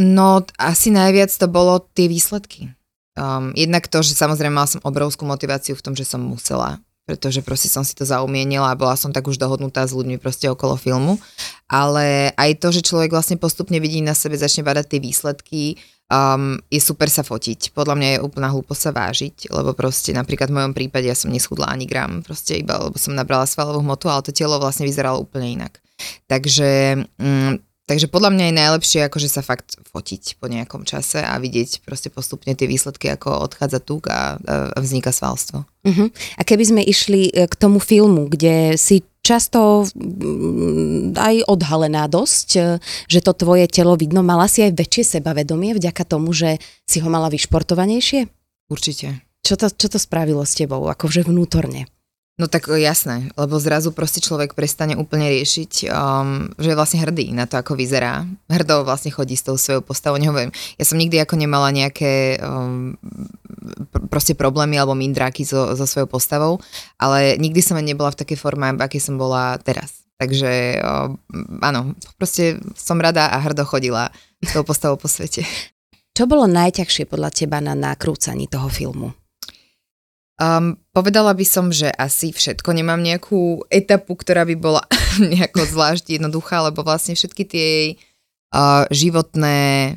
No, 0.00 0.40
asi 0.56 0.88
najviac 0.88 1.28
to 1.36 1.52
bolo 1.52 1.84
tie 1.92 2.08
výsledky. 2.08 2.72
Um, 3.12 3.52
jednak 3.52 3.92
to, 3.92 4.00
že 4.00 4.16
samozrejme 4.16 4.56
mala 4.56 4.70
som 4.70 4.80
obrovskú 4.80 5.28
motiváciu 5.28 5.76
v 5.76 5.84
tom, 5.84 5.92
že 5.92 6.08
som 6.08 6.22
musela, 6.24 6.80
pretože 7.02 7.42
proste 7.42 7.66
som 7.66 7.82
si 7.82 7.92
to 7.98 8.06
zaumienila 8.06 8.70
a 8.70 8.78
bola 8.78 8.94
som 8.94 9.10
tak 9.10 9.26
už 9.26 9.36
dohodnutá 9.36 9.82
s 9.82 9.92
ľuďmi 9.96 10.22
proste 10.22 10.46
okolo 10.46 10.78
filmu. 10.78 11.18
Ale 11.66 12.30
aj 12.38 12.62
to, 12.62 12.70
že 12.70 12.86
človek 12.86 13.10
vlastne 13.10 13.40
postupne 13.40 13.76
vidí 13.82 13.98
na 14.04 14.14
sebe, 14.14 14.38
začne 14.38 14.62
badať 14.62 14.86
tie 14.86 15.00
výsledky, 15.02 15.62
um, 16.12 16.60
je 16.68 16.78
super 16.78 17.08
sa 17.08 17.24
fotiť. 17.24 17.72
Podľa 17.72 17.94
mňa 17.96 18.08
je 18.14 18.24
úplná 18.24 18.52
hlúpo 18.52 18.76
sa 18.76 18.92
vážiť, 18.92 19.50
lebo 19.50 19.72
proste 19.72 20.12
napríklad 20.12 20.52
v 20.52 20.56
mojom 20.60 20.72
prípade 20.76 21.08
ja 21.08 21.16
som 21.16 21.32
neschudla 21.32 21.72
ani 21.72 21.88
gram, 21.88 22.20
proste 22.20 22.60
iba, 22.60 22.76
lebo 22.78 22.94
som 23.00 23.16
nabrala 23.16 23.48
svalovú 23.48 23.80
hmotu, 23.80 24.06
ale 24.12 24.22
to 24.22 24.30
telo 24.30 24.60
vlastne 24.60 24.84
vyzeralo 24.84 25.24
úplne 25.24 25.58
inak. 25.58 25.80
Takže 26.28 27.02
mm, 27.18 27.71
Takže 27.82 28.06
podľa 28.06 28.30
mňa 28.30 28.44
je 28.46 28.58
najlepšie 28.62 29.00
akože 29.10 29.26
sa 29.26 29.42
fakt 29.42 29.74
fotiť 29.90 30.38
po 30.38 30.46
nejakom 30.46 30.86
čase 30.86 31.18
a 31.18 31.34
vidieť 31.42 31.82
proste 31.82 32.14
postupne 32.14 32.54
tie 32.54 32.70
výsledky, 32.70 33.10
ako 33.10 33.42
odchádza 33.42 33.82
tuk 33.82 34.06
a, 34.06 34.38
a 34.38 34.78
vzniká 34.78 35.10
svalstvo. 35.10 35.66
Uh-huh. 35.66 36.08
A 36.38 36.42
keby 36.46 36.62
sme 36.62 36.82
išli 36.86 37.34
e, 37.34 37.50
k 37.50 37.54
tomu 37.58 37.82
filmu, 37.82 38.30
kde 38.30 38.78
si 38.78 39.02
často 39.26 39.82
aj 41.18 41.34
odhalená 41.50 42.06
dosť, 42.06 42.48
e, 42.54 42.60
že 43.10 43.18
to 43.18 43.34
tvoje 43.34 43.66
telo 43.66 43.98
vidno, 43.98 44.22
mala 44.22 44.46
si 44.46 44.62
aj 44.62 44.78
väčšie 44.78 45.18
sebavedomie 45.18 45.74
vďaka 45.74 46.06
tomu, 46.06 46.30
že 46.30 46.62
si 46.86 47.02
ho 47.02 47.10
mala 47.10 47.26
vyšportovanejšie? 47.34 48.30
Určite. 48.70 49.26
Čo 49.42 49.58
to, 49.58 49.66
čo 49.74 49.90
to 49.90 49.98
spravilo 49.98 50.46
s 50.46 50.54
tebou, 50.54 50.86
akože 50.86 51.26
vnútorne? 51.26 51.90
No 52.40 52.48
tak 52.48 52.72
jasné, 52.72 53.28
lebo 53.36 53.60
zrazu 53.60 53.92
proste 53.92 54.24
človek 54.24 54.56
prestane 54.56 54.96
úplne 54.96 55.28
riešiť, 55.28 55.92
um, 55.92 56.48
že 56.56 56.72
je 56.72 56.78
vlastne 56.80 57.04
hrdý 57.04 57.28
na 57.36 57.44
to, 57.44 57.60
ako 57.60 57.76
vyzerá. 57.76 58.24
Hrdo 58.48 58.88
vlastne 58.88 59.12
chodí 59.12 59.36
s 59.36 59.44
tou 59.44 59.60
svojou 59.60 59.84
postavou, 59.84 60.16
nehoviem. 60.16 60.48
Ja 60.80 60.84
som 60.88 60.96
nikdy 60.96 61.20
ako 61.20 61.36
nemala 61.36 61.68
nejaké 61.68 62.40
um, 62.40 62.96
proste 64.08 64.32
problémy 64.32 64.80
alebo 64.80 64.96
mindráky 64.96 65.44
so, 65.44 65.76
so 65.76 65.84
svojou 65.84 66.08
postavou, 66.08 66.52
ale 66.96 67.36
nikdy 67.36 67.60
som 67.60 67.76
nebola 67.76 68.08
v 68.16 68.24
takej 68.24 68.40
forme, 68.40 68.64
aké 68.80 68.96
som 68.96 69.20
bola 69.20 69.60
teraz. 69.60 70.00
Takže 70.16 70.80
um, 70.80 71.20
áno, 71.60 71.92
proste 72.16 72.56
som 72.72 72.96
rada 72.96 73.28
a 73.28 73.44
hrdo 73.44 73.68
chodila 73.68 74.08
s 74.40 74.56
tou 74.56 74.64
postavou 74.64 74.96
po 74.96 75.04
svete. 75.04 75.44
Čo 76.16 76.24
bolo 76.24 76.48
najťažšie 76.48 77.12
podľa 77.12 77.28
teba 77.28 77.60
na 77.60 77.76
nakrúcaní 77.76 78.48
toho 78.48 78.72
filmu? 78.72 79.12
Um, 80.40 80.80
povedala 80.96 81.36
by 81.36 81.44
som, 81.44 81.68
že 81.68 81.92
asi 81.92 82.32
všetko. 82.32 82.72
Nemám 82.72 83.04
nejakú 83.04 83.68
etapu, 83.68 84.16
ktorá 84.16 84.48
by 84.48 84.56
bola 84.56 84.82
nejako 85.32 85.68
zvlášť 85.68 86.18
jednoduchá, 86.18 86.64
lebo 86.64 86.80
vlastne 86.82 87.12
všetky 87.12 87.42
tie 87.44 87.64
jej 87.64 87.88
uh, 88.56 88.88
životné 88.88 89.92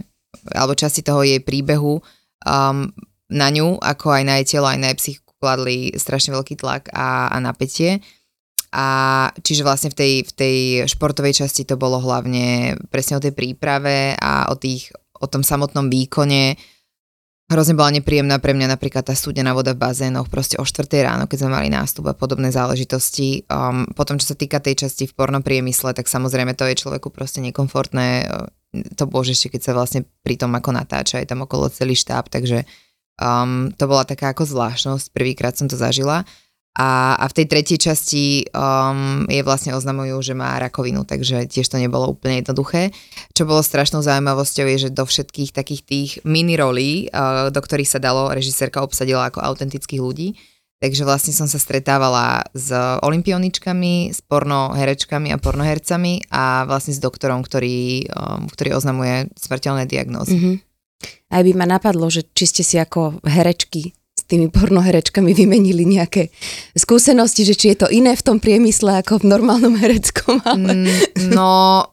alebo 0.53 0.77
časti 0.77 1.01
toho 1.01 1.25
jej 1.25 1.41
príbehu 1.41 2.03
um, 2.45 2.77
na 3.31 3.47
ňu, 3.49 3.81
ako 3.81 4.13
aj 4.13 4.23
na 4.27 4.33
jej 4.41 4.57
telo, 4.57 4.69
aj 4.69 4.79
na 4.79 4.87
jej 4.93 4.99
psychiku 4.99 5.31
kladli 5.41 5.95
strašne 5.97 6.35
veľký 6.35 6.55
tlak 6.59 6.93
a, 6.93 7.31
a 7.33 7.37
napätie. 7.41 8.03
A 8.75 8.87
čiže 9.39 9.63
vlastne 9.63 9.87
v 9.87 9.97
tej, 9.97 10.13
v 10.27 10.31
tej 10.35 10.57
športovej 10.91 11.45
časti 11.45 11.63
to 11.63 11.79
bolo 11.79 11.95
hlavne 12.03 12.75
presne 12.91 13.17
o 13.17 13.23
tej 13.23 13.31
príprave 13.31 14.19
a 14.19 14.51
o, 14.51 14.59
tých, 14.59 14.91
o 15.15 15.25
tom 15.31 15.47
samotnom 15.47 15.87
výkone, 15.87 16.59
Hrozne 17.45 17.77
bola 17.77 17.93
nepríjemná 17.93 18.41
pre 18.41 18.57
mňa 18.57 18.73
napríklad 18.73 19.05
tá 19.05 19.13
studená 19.13 19.53
voda 19.53 19.77
v 19.77 19.81
bazénoch, 19.85 20.33
proste 20.33 20.57
o 20.57 20.65
4 20.65 20.89
ráno, 21.05 21.29
keď 21.29 21.45
sme 21.45 21.53
mali 21.53 21.69
nástup 21.69 22.09
a 22.09 22.17
podobné 22.17 22.49
záležitosti. 22.49 23.45
Um, 23.45 23.85
potom, 23.93 24.17
čo 24.17 24.33
sa 24.33 24.35
týka 24.35 24.57
tej 24.57 24.81
časti 24.81 25.05
v 25.05 25.13
pornopriemysle, 25.13 25.93
tak 25.93 26.09
samozrejme 26.09 26.57
to 26.57 26.65
je 26.65 26.81
človeku 26.81 27.13
proste 27.13 27.45
nekomfortné. 27.45 28.25
To 28.97 29.03
bože 29.05 29.37
ešte, 29.37 29.53
keď 29.53 29.61
sa 29.61 29.71
vlastne 29.77 30.09
pri 30.25 30.41
tom 30.41 30.57
ako 30.57 30.73
natáča, 30.73 31.21
je 31.21 31.29
tam 31.29 31.45
okolo 31.45 31.69
celý 31.69 31.93
štáb, 31.93 32.33
takže 32.33 32.65
um, 33.21 33.69
to 33.77 33.85
bola 33.85 34.09
taká 34.09 34.33
ako 34.33 34.49
zvláštnosť, 34.49 35.13
prvýkrát 35.13 35.53
som 35.53 35.69
to 35.69 35.77
zažila. 35.77 36.25
A, 36.75 37.15
a 37.15 37.25
v 37.31 37.35
tej 37.39 37.45
tretej 37.47 37.79
časti 37.79 38.51
um, 38.51 39.23
je 39.31 39.39
vlastne 39.47 39.71
oznamujú, 39.71 40.19
že 40.19 40.35
má 40.35 40.59
rakovinu, 40.59 41.07
takže 41.07 41.47
tiež 41.47 41.71
to 41.71 41.79
nebolo 41.79 42.11
úplne 42.11 42.43
jednoduché. 42.43 42.91
Čo 43.31 43.47
bolo 43.47 43.63
strašnou 43.63 44.03
zaujímavosťou 44.03 44.67
je, 44.75 44.77
že 44.87 44.89
do 44.91 45.07
všetkých 45.07 45.55
takých 45.55 45.81
tých 45.87 46.09
mini 46.27 46.59
rolí, 46.59 47.07
uh, 47.15 47.47
do 47.47 47.63
ktorých 47.63 47.87
sa 47.87 48.03
dalo, 48.03 48.27
režisérka 48.35 48.83
obsadila 48.83 49.31
ako 49.31 49.39
autentických 49.39 50.03
ľudí. 50.03 50.35
Takže 50.83 51.07
vlastne 51.07 51.31
som 51.31 51.47
sa 51.47 51.55
stretávala 51.55 52.43
s 52.51 52.67
olimpioničkami, 52.75 54.11
s 54.11 54.19
pornoherečkami 54.27 55.31
a 55.31 55.39
pornohercami 55.39 56.27
a 56.27 56.67
vlastne 56.67 56.91
s 56.91 56.99
doktorom, 56.99 57.39
ktorý, 57.39 58.11
um, 58.11 58.51
ktorý 58.51 58.75
oznamuje 58.75 59.31
smrteľné 59.39 59.87
diagnózy. 59.87 60.35
Mm-hmm. 60.35 60.55
Aj 61.31 61.41
by 61.41 61.51
ma 61.55 61.65
napadlo, 61.71 62.11
že 62.11 62.27
či 62.35 62.51
ste 62.51 62.63
si 62.67 62.75
ako 62.75 63.23
herečky 63.23 63.95
tými 64.25 64.47
pornoherečkami 64.49 65.31
vymenili 65.37 65.85
nejaké 65.85 66.33
skúsenosti, 66.73 67.45
že 67.45 67.53
či 67.53 67.65
je 67.73 67.85
to 67.85 67.87
iné 67.89 68.17
v 68.17 68.25
tom 68.25 68.37
priemysle 68.41 69.01
ako 69.05 69.21
v 69.21 69.29
normálnom 69.29 69.77
hereckom. 69.77 70.41
Ale... 70.41 70.89
Mm, 70.89 71.33
no, 71.33 71.85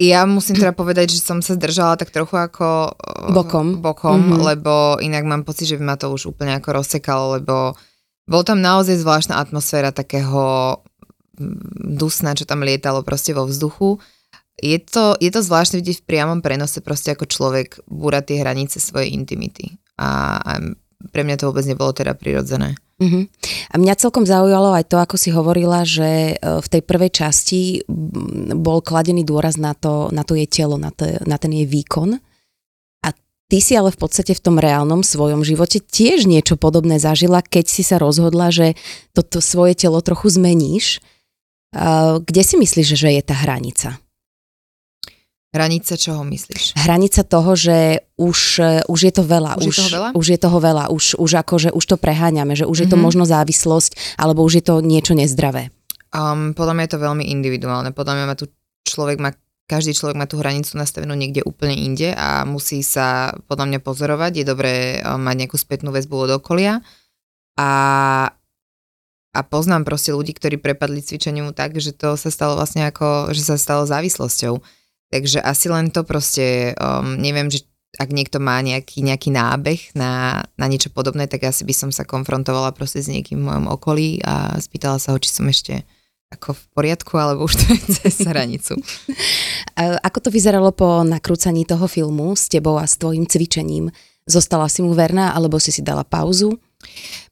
ja 0.00 0.26
musím 0.26 0.58
teda 0.58 0.74
povedať, 0.74 1.14
že 1.14 1.22
som 1.22 1.38
sa 1.38 1.54
zdržala 1.54 1.94
tak 1.94 2.10
trochu 2.10 2.34
ako 2.34 2.98
bokom, 3.30 3.78
bokom 3.78 4.18
mm-hmm. 4.18 4.42
lebo 4.42 4.98
inak 4.98 5.22
mám 5.22 5.46
pocit, 5.46 5.70
že 5.70 5.78
by 5.78 5.84
ma 5.86 5.96
to 5.96 6.10
už 6.10 6.34
úplne 6.34 6.58
ako 6.58 6.82
rozsekalo, 6.82 7.38
lebo 7.38 7.78
bol 8.26 8.42
tam 8.42 8.58
naozaj 8.58 8.98
zvláštna 8.98 9.38
atmosféra 9.38 9.94
takého 9.94 10.76
mm, 11.38 11.94
dusna, 11.94 12.34
čo 12.34 12.42
tam 12.42 12.66
lietalo 12.66 13.06
proste 13.06 13.36
vo 13.36 13.46
vzduchu. 13.46 14.02
Je 14.58 14.78
to, 14.82 15.14
je 15.22 15.30
to 15.30 15.42
zvláštne 15.42 15.82
vidieť 15.82 16.02
v 16.02 16.08
priamom 16.08 16.38
prenose 16.42 16.82
proste 16.82 17.14
ako 17.14 17.30
človek 17.30 17.82
búra 17.86 18.18
tie 18.22 18.42
hranice 18.42 18.82
svojej 18.82 19.14
intimity. 19.14 19.78
A, 19.94 20.40
a 20.42 20.52
pre 21.10 21.26
mňa 21.26 21.36
to 21.40 21.48
vôbec 21.50 21.64
nebolo 21.66 21.90
teda 21.92 22.14
prirodzené. 22.14 22.78
Uh-huh. 23.02 23.26
A 23.72 23.74
mňa 23.74 23.98
celkom 23.98 24.22
zaujalo 24.22 24.70
aj 24.70 24.86
to, 24.86 25.02
ako 25.02 25.18
si 25.18 25.34
hovorila, 25.34 25.82
že 25.82 26.38
e, 26.38 26.62
v 26.62 26.66
tej 26.70 26.82
prvej 26.86 27.10
časti 27.10 27.82
bol 28.54 28.78
kladený 28.78 29.26
dôraz 29.26 29.58
na 29.58 29.74
to, 29.74 30.14
na 30.14 30.22
to 30.22 30.38
jej 30.38 30.46
telo, 30.46 30.78
na, 30.78 30.94
to, 30.94 31.10
na 31.26 31.34
ten 31.34 31.50
jej 31.50 31.66
výkon. 31.66 32.22
A 33.02 33.08
ty 33.50 33.58
si 33.58 33.74
ale 33.74 33.90
v 33.90 33.98
podstate 33.98 34.38
v 34.38 34.44
tom 34.44 34.62
reálnom 34.62 35.02
svojom 35.02 35.42
živote 35.42 35.82
tiež 35.82 36.30
niečo 36.30 36.54
podobné 36.54 37.02
zažila, 37.02 37.42
keď 37.42 37.66
si 37.66 37.82
sa 37.82 37.98
rozhodla, 37.98 38.54
že 38.54 38.78
toto 39.10 39.42
svoje 39.42 39.74
telo 39.74 39.98
trochu 39.98 40.30
zmeníš. 40.30 41.02
Kde 42.22 42.42
si 42.46 42.54
myslíš, 42.54 42.94
že 42.94 43.10
je 43.10 43.22
tá 43.26 43.34
hranica? 43.34 43.98
Hranica 45.54 45.94
čoho 45.94 46.26
myslíš? 46.26 46.74
Hranica 46.82 47.22
toho, 47.22 47.54
že 47.54 48.02
už, 48.18 48.38
už 48.90 49.00
je 49.06 49.12
to 49.14 49.22
veľa. 49.22 49.54
Už, 49.62 49.70
už, 49.70 49.70
je 49.70 49.78
toho 49.78 49.90
veľa? 49.94 50.08
Už 50.18 50.26
je 50.26 50.38
toho 50.42 50.58
veľa. 50.58 50.84
Už, 50.90 51.04
už 51.14 51.30
že 51.62 51.70
už 51.70 51.84
to 51.86 51.94
preháňame, 51.94 52.58
že 52.58 52.66
už 52.66 52.74
mm-hmm. 52.74 52.82
je 52.82 52.88
to 52.90 52.98
mhm. 52.98 53.04
možno 53.06 53.22
závislosť, 53.22 54.18
alebo 54.18 54.42
už 54.42 54.58
je 54.58 54.64
to 54.66 54.82
niečo 54.82 55.14
nezdravé. 55.14 55.70
Um, 56.10 56.58
podľa 56.58 56.74
mňa 56.74 56.84
je 56.86 56.92
to 56.98 57.04
veľmi 57.06 57.24
individuálne. 57.30 57.94
Podľa 57.94 58.14
mňa 58.18 58.24
má 58.26 58.34
tu 58.34 58.50
človek 58.82 59.22
má, 59.22 59.30
každý 59.70 59.94
človek 59.94 60.18
má 60.18 60.26
tú 60.26 60.42
hranicu 60.42 60.74
nastavenú 60.74 61.14
niekde 61.14 61.46
úplne 61.46 61.78
inde 61.78 62.10
a 62.18 62.42
musí 62.42 62.82
sa 62.82 63.38
podľa 63.46 63.70
mňa 63.70 63.80
pozorovať. 63.82 64.42
Je 64.42 64.44
dobré 64.46 64.98
um, 65.06 65.22
mať 65.22 65.46
nejakú 65.46 65.54
spätnú 65.54 65.94
väzbu 65.94 66.26
od 66.26 66.30
okolia 66.42 66.82
a 67.54 67.70
a 69.34 69.40
poznám 69.42 69.82
proste 69.82 70.14
ľudí, 70.14 70.30
ktorí 70.30 70.62
prepadli 70.62 71.02
cvičeniu 71.02 71.50
tak, 71.50 71.74
že 71.82 71.90
to 71.90 72.14
sa 72.14 72.30
stalo 72.30 72.54
vlastne 72.54 72.86
ako, 72.86 73.34
že 73.34 73.42
sa 73.42 73.58
stalo 73.58 73.82
závislosťou. 73.82 74.62
Takže 75.14 75.38
asi 75.38 75.70
len 75.70 75.94
to 75.94 76.02
proste, 76.02 76.74
um, 76.74 77.14
neviem, 77.14 77.46
že 77.46 77.62
ak 77.94 78.10
niekto 78.10 78.42
má 78.42 78.58
nejaký, 78.58 79.06
nejaký 79.06 79.30
nábeh 79.30 79.94
na, 79.94 80.42
na 80.58 80.66
niečo 80.66 80.90
podobné, 80.90 81.30
tak 81.30 81.46
asi 81.46 81.62
by 81.62 81.70
som 81.70 81.90
sa 81.94 82.02
konfrontovala 82.02 82.74
proste 82.74 82.98
s 82.98 83.06
niekým 83.06 83.38
v 83.38 83.46
mojom 83.46 83.66
okolí 83.70 84.18
a 84.26 84.58
spýtala 84.58 84.98
sa 84.98 85.14
ho, 85.14 85.18
či 85.22 85.30
som 85.30 85.46
ešte 85.46 85.86
ako 86.34 86.58
v 86.58 86.62
poriadku, 86.74 87.14
alebo 87.14 87.46
už 87.46 87.54
to 87.54 87.64
je 87.70 87.78
cez 88.02 88.26
hranicu. 88.26 88.74
Ako 89.78 90.18
to 90.18 90.34
vyzeralo 90.34 90.74
po 90.74 91.06
nakrúcaní 91.06 91.62
toho 91.62 91.86
filmu 91.86 92.34
s 92.34 92.50
tebou 92.50 92.74
a 92.74 92.90
s 92.90 92.98
tvojim 92.98 93.22
cvičením? 93.22 93.94
Zostala 94.26 94.66
si 94.66 94.82
mu 94.82 94.90
verná, 94.98 95.30
alebo 95.30 95.62
si 95.62 95.70
si 95.70 95.78
dala 95.78 96.02
pauzu? 96.02 96.58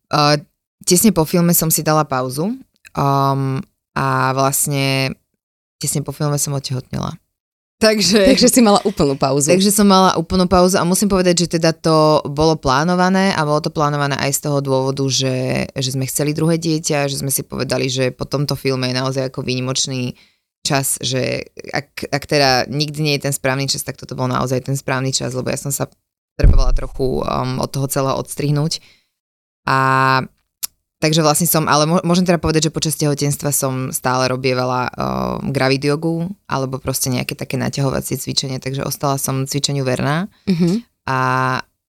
Uh, 0.07 0.39
tesne 0.87 1.11
po 1.11 1.27
filme 1.27 1.51
som 1.51 1.67
si 1.67 1.83
dala 1.83 2.07
pauzu 2.07 2.55
um, 2.95 3.59
a 3.99 4.07
vlastne 4.39 5.19
tesne 5.83 6.07
po 6.07 6.15
filme 6.15 6.39
som 6.39 6.55
otehotnela. 6.55 7.19
Takže, 7.83 8.31
takže 8.31 8.47
si 8.47 8.61
mala 8.63 8.79
úplnú 8.87 9.19
pauzu. 9.19 9.51
Takže 9.51 9.75
som 9.75 9.91
mala 9.91 10.15
úplnú 10.15 10.47
pauzu 10.47 10.79
a 10.79 10.87
musím 10.87 11.11
povedať, 11.11 11.47
že 11.47 11.59
teda 11.59 11.75
to 11.75 12.23
bolo 12.31 12.55
plánované 12.55 13.35
a 13.35 13.43
bolo 13.43 13.59
to 13.59 13.75
plánované 13.75 14.15
aj 14.23 14.39
z 14.39 14.41
toho 14.47 14.63
dôvodu, 14.63 15.03
že, 15.11 15.67
že 15.75 15.91
sme 15.91 16.07
chceli 16.07 16.31
druhé 16.31 16.63
dieťa, 16.63 17.11
že 17.11 17.19
sme 17.19 17.35
si 17.35 17.43
povedali, 17.43 17.91
že 17.91 18.15
po 18.15 18.23
tomto 18.23 18.55
filme 18.55 18.87
je 18.87 18.95
naozaj 18.95 19.35
ako 19.35 19.43
výnimočný 19.43 20.15
čas, 20.63 21.03
že 21.03 21.51
ak, 21.75 22.07
ak 22.07 22.23
teda 22.23 22.71
nikdy 22.71 22.99
nie 23.03 23.15
je 23.19 23.27
ten 23.27 23.35
správny 23.35 23.67
čas, 23.67 23.83
tak 23.83 23.99
toto 23.99 24.15
bol 24.15 24.31
naozaj 24.31 24.63
ten 24.63 24.79
správny 24.79 25.11
čas, 25.11 25.35
lebo 25.35 25.51
ja 25.51 25.59
som 25.59 25.75
sa 25.75 25.91
trebovala 26.39 26.71
trochu 26.79 27.27
um, 27.27 27.59
od 27.59 27.67
toho 27.67 27.91
celého 27.91 28.15
odstrihnúť. 28.15 28.79
A 29.67 29.79
Takže 31.03 31.19
vlastne 31.27 31.51
som, 31.51 31.67
ale 31.67 31.83
môžem 32.07 32.23
teda 32.23 32.39
povedať, 32.39 32.71
že 32.71 32.75
počas 32.75 32.95
tehotenstva 32.95 33.51
som 33.51 33.91
stále 33.91 34.31
robievala 34.31 34.87
uh, 34.87 34.93
gravid 35.43 35.83
jogu 35.83 36.31
alebo 36.47 36.79
proste 36.79 37.11
nejaké 37.11 37.35
také 37.35 37.59
naťahovacie 37.59 38.15
cvičenie, 38.23 38.63
takže 38.63 38.87
ostala 38.87 39.19
som 39.19 39.43
cvičeniu 39.43 39.83
verná 39.83 40.31
uh-huh. 40.47 40.79
a, 41.11 41.21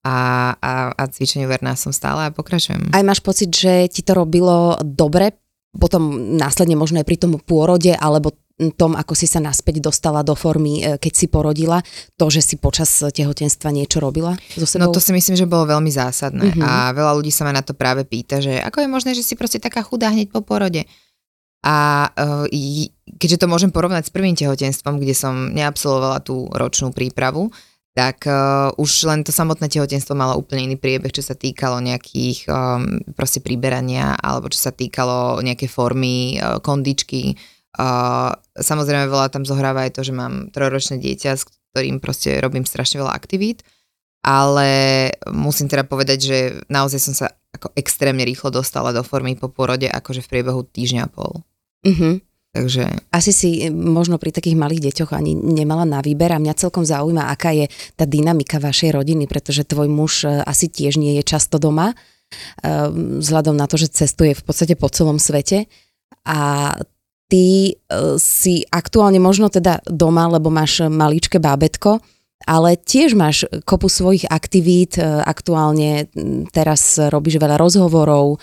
a, 0.01 0.15
a, 0.57 0.71
a 0.97 1.03
cvičeniu 1.13 1.45
verná 1.45 1.77
som 1.77 1.93
stále 1.93 2.25
a 2.25 2.33
pokračujem. 2.33 2.89
Aj 2.89 3.05
máš 3.05 3.21
pocit, 3.21 3.53
že 3.53 3.85
ti 3.85 4.01
to 4.01 4.17
robilo 4.17 4.81
dobre 4.81 5.37
potom 5.73 6.37
následne 6.37 6.77
možno 6.77 7.01
aj 7.01 7.07
pri 7.09 7.17
tom 7.17 7.33
pôrode 7.41 7.97
alebo 7.97 8.33
tom, 8.71 8.95
ako 8.95 9.11
si 9.11 9.27
sa 9.27 9.43
naspäť 9.43 9.83
dostala 9.83 10.23
do 10.23 10.31
formy, 10.31 10.79
e, 10.79 10.95
keď 10.95 11.13
si 11.13 11.27
porodila, 11.27 11.83
to, 12.15 12.31
že 12.31 12.39
si 12.39 12.55
počas 12.55 12.87
tehotenstva 13.03 13.75
niečo 13.75 13.99
robila 13.99 14.31
so 14.55 14.63
sebou? 14.63 14.87
No 14.87 14.95
to 14.95 15.03
si 15.03 15.11
myslím, 15.11 15.35
že 15.35 15.43
bolo 15.43 15.67
veľmi 15.67 15.91
zásadné 15.91 16.55
mm-hmm. 16.55 16.63
a 16.63 16.95
veľa 16.95 17.11
ľudí 17.19 17.33
sa 17.33 17.43
ma 17.43 17.51
na 17.51 17.65
to 17.65 17.75
práve 17.75 18.07
pýta, 18.07 18.39
že 18.39 18.63
ako 18.63 18.85
je 18.85 18.87
možné, 18.87 19.11
že 19.11 19.27
si 19.27 19.35
proste 19.35 19.59
taká 19.59 19.83
chudá 19.83 20.07
hneď 20.13 20.31
po 20.31 20.39
porode. 20.39 20.87
A 21.63 22.11
uh, 22.11 22.43
keďže 23.19 23.39
to 23.39 23.47
môžem 23.47 23.71
porovnať 23.71 24.11
s 24.11 24.15
prvým 24.15 24.35
tehotenstvom, 24.35 24.99
kde 24.99 25.15
som 25.15 25.55
neabsolvovala 25.55 26.19
tú 26.19 26.51
ročnú 26.51 26.91
prípravu, 26.91 27.55
tak 27.93 28.25
uh, 28.25 28.73
už 28.75 29.05
len 29.05 29.21
to 29.21 29.29
samotné 29.29 29.69
tehotenstvo 29.69 30.17
malo 30.17 30.35
úplne 30.35 30.65
iný 30.65 30.77
priebeh, 30.81 31.13
čo 31.13 31.21
sa 31.21 31.37
týkalo 31.37 31.77
nejakých 31.77 32.49
um, 32.49 32.99
proste 33.13 33.39
priberania 33.39 34.17
alebo 34.17 34.49
čo 34.49 34.59
sa 34.59 34.73
týkalo 34.73 35.39
nejaké 35.45 35.69
formy, 35.69 36.41
uh, 36.41 36.57
kondičky, 36.57 37.37
Uh, 37.73 38.37
samozrejme 38.53 39.09
veľa 39.09 39.33
tam 39.33 39.49
zohráva 39.49 39.89
aj 39.89 39.97
to, 39.97 40.01
že 40.05 40.13
mám 40.13 40.53
trojročné 40.53 41.01
dieťa, 41.01 41.31
s 41.33 41.49
ktorým 41.73 41.97
proste 41.97 42.37
robím 42.37 42.69
strašne 42.69 43.01
veľa 43.01 43.09
aktivít, 43.17 43.65
ale 44.21 45.09
musím 45.33 45.65
teda 45.65 45.83
povedať, 45.83 46.19
že 46.21 46.37
naozaj 46.69 46.99
som 47.01 47.13
sa 47.17 47.33
ako 47.53 47.73
extrémne 47.73 48.21
rýchlo 48.21 48.53
dostala 48.53 48.93
do 48.93 49.01
formy 49.01 49.33
po 49.33 49.49
porode, 49.49 49.89
akože 49.89 50.21
v 50.21 50.31
priebehu 50.31 50.61
týždňa 50.69 51.01
a 51.05 51.09
pol. 51.09 51.41
Uh-huh. 51.83 52.21
Takže... 52.53 53.09
Asi 53.09 53.33
si 53.33 53.65
možno 53.73 54.21
pri 54.21 54.29
takých 54.29 54.53
malých 54.53 54.93
deťoch 54.93 55.17
ani 55.17 55.33
nemala 55.33 55.89
na 55.89 56.05
výber 56.05 56.29
a 56.29 56.37
mňa 56.37 56.53
celkom 56.53 56.85
zaujíma, 56.85 57.33
aká 57.33 57.49
je 57.49 57.65
tá 57.97 58.05
dynamika 58.05 58.61
vašej 58.61 58.93
rodiny, 58.93 59.25
pretože 59.25 59.65
tvoj 59.65 59.89
muž 59.89 60.29
e, 60.29 60.37
asi 60.45 60.69
tiež 60.69 61.01
nie 61.01 61.17
je 61.17 61.25
často 61.25 61.57
doma, 61.57 61.93
e, 61.93 61.95
vzhľadom 63.17 63.57
na 63.57 63.65
to, 63.65 63.81
že 63.81 63.89
cestuje 63.97 64.37
v 64.37 64.43
podstate 64.45 64.77
po 64.77 64.85
celom 64.93 65.17
svete 65.17 65.65
a 66.29 66.69
ty 67.33 67.73
e, 67.73 67.73
si 68.21 68.61
aktuálne 68.69 69.17
možno 69.17 69.49
teda 69.49 69.81
doma, 69.89 70.29
lebo 70.29 70.53
máš 70.53 70.85
maličké 70.85 71.41
bábetko, 71.41 71.97
ale 72.45 72.77
tiež 72.77 73.17
máš 73.17 73.49
kopu 73.65 73.89
svojich 73.89 74.29
aktivít, 74.29 74.99
aktuálne 75.01 76.11
teraz 76.51 76.99
robíš 76.99 77.39
veľa 77.39 77.55
rozhovorov, 77.55 78.37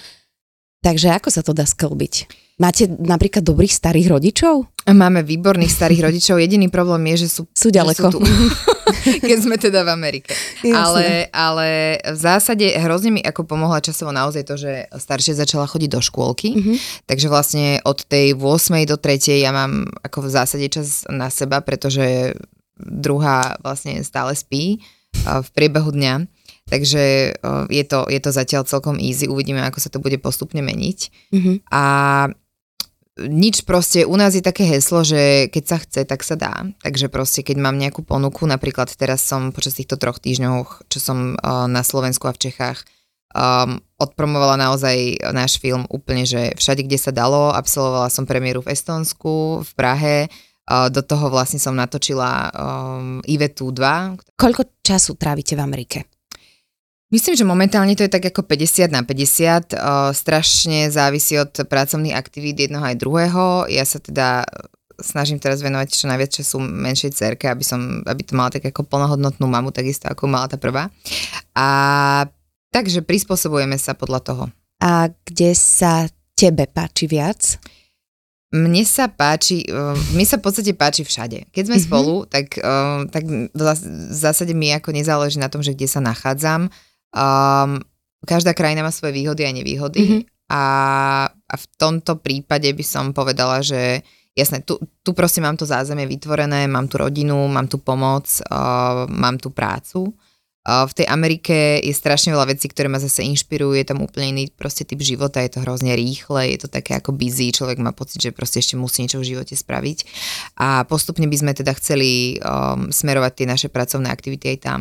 takže 0.81 1.13
ako 1.15 1.29
sa 1.29 1.45
to 1.45 1.53
dá 1.53 1.69
sklbiť? 1.69 2.15
Máte 2.61 2.89
napríklad 2.89 3.41
dobrých 3.41 3.73
starých 3.73 4.09
rodičov? 4.13 4.69
Máme 4.85 5.25
výborných 5.25 5.73
starých 5.73 6.13
rodičov. 6.13 6.41
Jediný 6.41 6.69
problém 6.69 7.09
je, 7.17 7.25
že 7.25 7.29
sú, 7.41 7.43
sú 7.57 7.69
ďaleko. 7.73 8.09
Že 8.09 8.13
sú 8.13 8.21
tu, 8.21 8.21
keď 9.29 9.39
sme 9.39 9.57
teda 9.57 9.87
v 9.87 9.91
Amerike. 9.91 10.33
Ale, 10.71 11.29
ale 11.31 11.99
v 12.03 12.19
zásade 12.19 12.67
hrozne 12.79 13.11
mi 13.15 13.23
ako 13.23 13.47
pomohla 13.47 13.83
časovo 13.83 14.11
naozaj 14.13 14.43
to, 14.47 14.55
že 14.59 14.91
staršia 14.95 15.39
začala 15.39 15.67
chodiť 15.67 15.91
do 15.91 16.01
škôlky. 16.03 16.49
Mm-hmm. 16.57 16.77
Takže 17.07 17.27
vlastne 17.31 17.67
od 17.87 18.03
tej 18.05 18.37
8. 18.37 18.87
do 18.87 18.97
3. 18.99 19.43
ja 19.43 19.51
mám 19.51 19.89
ako 20.05 20.27
v 20.27 20.29
zásade 20.31 20.67
čas 20.71 21.05
na 21.09 21.33
seba, 21.33 21.61
pretože 21.61 22.35
druhá 22.81 23.61
vlastne 23.61 24.01
stále 24.07 24.33
spí 24.33 24.81
v 25.21 25.49
priebehu 25.53 25.91
dňa. 25.91 26.27
Takže 26.71 27.35
je 27.67 27.85
to, 27.85 28.07
je 28.07 28.21
to 28.23 28.31
zatiaľ 28.31 28.63
celkom 28.63 28.95
easy, 29.03 29.27
uvidíme, 29.27 29.59
ako 29.67 29.83
sa 29.83 29.91
to 29.91 29.99
bude 29.99 30.15
postupne 30.23 30.63
meniť. 30.63 30.99
Mm-hmm. 31.35 31.57
A 31.75 31.85
nič 33.29 33.67
proste, 33.69 34.09
u 34.09 34.17
nás 34.17 34.33
je 34.33 34.45
také 34.45 34.65
heslo, 34.65 35.05
že 35.05 35.53
keď 35.53 35.65
sa 35.67 35.77
chce, 35.83 36.01
tak 36.09 36.21
sa 36.25 36.37
dá. 36.39 36.65
Takže 36.81 37.13
proste, 37.13 37.45
keď 37.45 37.57
mám 37.61 37.77
nejakú 37.77 38.01
ponuku, 38.07 38.49
napríklad 38.49 38.89
teraz 38.97 39.21
som 39.25 39.53
počas 39.53 39.77
týchto 39.77 40.01
troch 40.01 40.23
týždňov, 40.23 40.89
čo 40.89 40.99
som 41.03 41.37
uh, 41.37 41.69
na 41.69 41.85
Slovensku 41.85 42.25
a 42.31 42.37
v 42.37 42.43
Čechách, 42.49 42.87
um, 43.35 43.83
odpromovala 44.01 44.57
naozaj 44.57 45.21
náš 45.35 45.61
film 45.61 45.85
úplne, 45.93 46.25
že 46.25 46.57
všade, 46.57 46.87
kde 46.87 46.99
sa 46.99 47.13
dalo, 47.13 47.53
absolvovala 47.53 48.09
som 48.09 48.25
premiéru 48.25 48.65
v 48.65 48.73
Estonsku, 48.73 49.65
v 49.67 49.71
Prahe, 49.77 50.17
uh, 50.27 50.89
do 50.89 51.03
toho 51.05 51.29
vlastne 51.29 51.61
som 51.61 51.77
natočila 51.77 52.51
um, 52.51 53.21
Ivetu 53.27 53.75
2. 53.75 54.39
Koľko 54.39 54.81
času 54.81 55.19
trávite 55.19 55.59
v 55.59 55.63
Amerike? 55.63 56.20
Myslím, 57.11 57.35
že 57.35 57.43
momentálne 57.43 57.99
to 57.99 58.07
je 58.07 58.15
tak 58.15 58.23
ako 58.23 58.47
50 58.47 58.95
na 58.95 59.03
50. 59.03 59.75
O, 59.75 60.15
strašne 60.15 60.87
závisí 60.95 61.35
od 61.43 61.51
pracovných 61.67 62.15
aktivít 62.15 62.71
jednoho 62.71 62.87
aj 62.87 63.03
druhého. 63.03 63.67
Ja 63.67 63.83
sa 63.83 63.99
teda 63.99 64.47
snažím 65.03 65.43
teraz 65.43 65.59
venovať 65.59 65.91
čo 65.91 66.07
najviac 66.07 66.31
času 66.31 66.63
menšej 66.63 67.11
cerke, 67.19 67.51
aby, 67.51 67.67
som, 67.67 68.07
aby 68.07 68.23
to 68.23 68.39
mala 68.39 68.55
tak 68.55 68.63
ako 68.71 68.87
plnohodnotnú 68.87 69.43
mamu, 69.43 69.75
takisto 69.75 70.07
ako 70.07 70.31
mala 70.31 70.47
tá 70.47 70.55
prvá. 70.55 70.87
A 71.59 71.67
takže 72.71 73.03
prispôsobujeme 73.03 73.75
sa 73.75 73.99
podľa 73.99 74.21
toho. 74.23 74.45
A 74.79 75.11
kde 75.27 75.51
sa 75.59 76.07
tebe 76.39 76.71
páči 76.71 77.11
viac? 77.11 77.59
Mne 78.55 78.83
sa 78.83 79.11
páči, 79.11 79.63
mi 80.15 80.27
sa 80.27 80.39
v 80.39 80.43
podstate 80.47 80.75
páči 80.75 81.03
všade. 81.07 81.51
Keď 81.55 81.63
sme 81.71 81.79
mm-hmm. 81.79 81.91
spolu, 81.91 82.15
tak, 82.27 82.59
tak 83.11 83.23
v 83.51 83.61
zásade 84.15 84.55
mi 84.55 84.75
ako 84.75 84.91
nezáleží 84.95 85.39
na 85.39 85.51
tom, 85.51 85.63
že 85.63 85.75
kde 85.75 85.87
sa 85.87 86.03
nachádzam 86.03 86.71
Um, 87.11 87.83
každá 88.23 88.55
krajina 88.55 88.87
má 88.87 88.95
svoje 88.95 89.19
výhody 89.19 89.43
a 89.43 89.51
nevýhody 89.51 90.01
mm-hmm. 90.01 90.23
a, 90.53 90.65
a 91.27 91.55
v 91.59 91.65
tomto 91.75 92.23
prípade 92.23 92.71
by 92.71 92.85
som 92.87 93.11
povedala, 93.11 93.65
že 93.65 94.07
jasné, 94.37 94.63
tu, 94.63 94.79
tu 95.03 95.11
proste 95.13 95.43
mám 95.43 95.59
to 95.59 95.67
zázemie 95.67 96.07
vytvorené, 96.07 96.71
mám 96.71 96.87
tu 96.87 97.03
rodinu, 97.03 97.37
mám 97.51 97.67
tu 97.67 97.83
pomoc, 97.83 98.31
uh, 98.47 99.11
mám 99.11 99.37
tu 99.43 99.51
prácu. 99.51 100.15
Uh, 100.61 100.85
v 100.87 100.93
tej 100.93 101.07
Amerike 101.09 101.81
je 101.81 101.91
strašne 101.97 102.31
veľa 102.37 102.53
vecí, 102.53 102.69
ktoré 102.69 102.87
ma 102.87 103.01
zase 103.01 103.25
inšpirujú, 103.25 103.81
je 103.81 103.87
tam 103.89 104.05
úplne 104.05 104.37
iný 104.37 104.45
proste 104.53 104.85
typ 104.85 105.01
života, 105.01 105.41
je 105.41 105.57
to 105.57 105.65
hrozne 105.65 105.97
rýchle, 105.97 106.53
je 106.53 106.59
to 106.61 106.69
také 106.69 107.01
ako 107.01 107.17
busy, 107.17 107.51
človek 107.51 107.81
má 107.81 107.97
pocit, 107.97 108.21
že 108.21 108.31
proste 108.31 108.61
ešte 108.61 108.77
musí 108.77 109.03
niečo 109.03 109.19
v 109.19 109.35
živote 109.35 109.57
spraviť. 109.57 109.99
A 110.61 110.85
postupne 110.85 111.25
by 111.25 111.37
sme 111.41 111.53
teda 111.57 111.73
chceli 111.81 112.37
um, 112.39 112.93
smerovať 112.93 113.33
tie 113.35 113.47
naše 113.49 113.69
pracovné 113.73 114.13
aktivity 114.13 114.53
aj 114.53 114.59
tam 114.61 114.81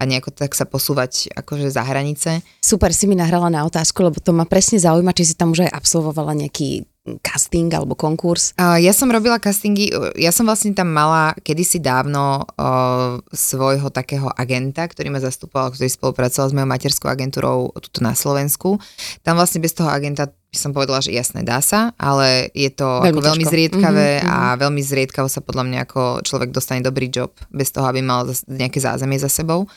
a 0.00 0.08
nejako 0.08 0.32
tak 0.32 0.56
sa 0.56 0.64
posúvať 0.64 1.28
akože 1.36 1.68
za 1.68 1.84
hranice. 1.84 2.40
Super 2.64 2.96
si 2.96 3.04
mi 3.04 3.12
nahrala 3.12 3.52
na 3.52 3.68
otázku, 3.68 4.00
lebo 4.00 4.16
to 4.16 4.32
ma 4.32 4.48
presne 4.48 4.80
zaujíma, 4.80 5.12
či 5.12 5.28
si 5.28 5.34
tam 5.36 5.52
už 5.52 5.68
aj 5.68 5.76
absolvovala 5.76 6.32
nejaký 6.32 6.88
casting 7.24 7.72
alebo 7.72 7.96
konkurs? 7.96 8.52
Ja 8.56 8.92
som 8.92 9.08
robila 9.08 9.40
castingy, 9.40 9.88
ja 10.20 10.30
som 10.32 10.44
vlastne 10.44 10.76
tam 10.76 10.92
mala 10.92 11.32
kedysi 11.40 11.80
dávno 11.80 12.44
uh, 12.44 13.20
svojho 13.32 13.88
takého 13.88 14.28
agenta, 14.36 14.84
ktorý 14.84 15.08
ma 15.08 15.20
zastupoval, 15.20 15.72
ktorý 15.72 15.88
spolupracoval 15.88 16.52
s 16.52 16.54
mojou 16.56 16.68
materskou 16.68 17.08
agentúrou 17.08 17.72
tuto 17.76 18.04
na 18.04 18.12
Slovensku. 18.12 18.76
Tam 19.24 19.40
vlastne 19.40 19.64
bez 19.64 19.72
toho 19.72 19.88
agenta 19.88 20.28
by 20.50 20.58
som 20.58 20.74
povedala, 20.74 20.98
že 20.98 21.14
jasné, 21.14 21.46
dá 21.46 21.62
sa, 21.62 21.94
ale 21.94 22.50
je 22.58 22.74
to 22.74 22.82
veľmi, 22.82 23.22
ako 23.22 23.22
veľmi 23.22 23.44
zriedkavé 23.46 24.08
mm-hmm, 24.18 24.34
a 24.34 24.58
veľmi 24.58 24.82
zriedkavo 24.82 25.30
sa 25.30 25.38
podľa 25.46 25.62
mňa 25.62 25.78
ako 25.86 26.02
človek 26.26 26.50
dostane 26.50 26.82
dobrý 26.82 27.06
job 27.06 27.30
bez 27.54 27.70
toho, 27.70 27.86
aby 27.86 28.02
mal 28.02 28.26
nejaké 28.50 28.82
zázemie 28.82 29.22
za 29.22 29.30
sebou. 29.30 29.70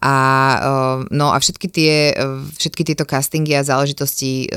A 0.00 0.14
no 1.12 1.28
a 1.28 1.36
všetky 1.36 1.68
tie, 1.68 2.16
všetky 2.56 2.88
tieto 2.88 3.04
castingy 3.04 3.52
a 3.52 3.68
záležitosti 3.68 4.48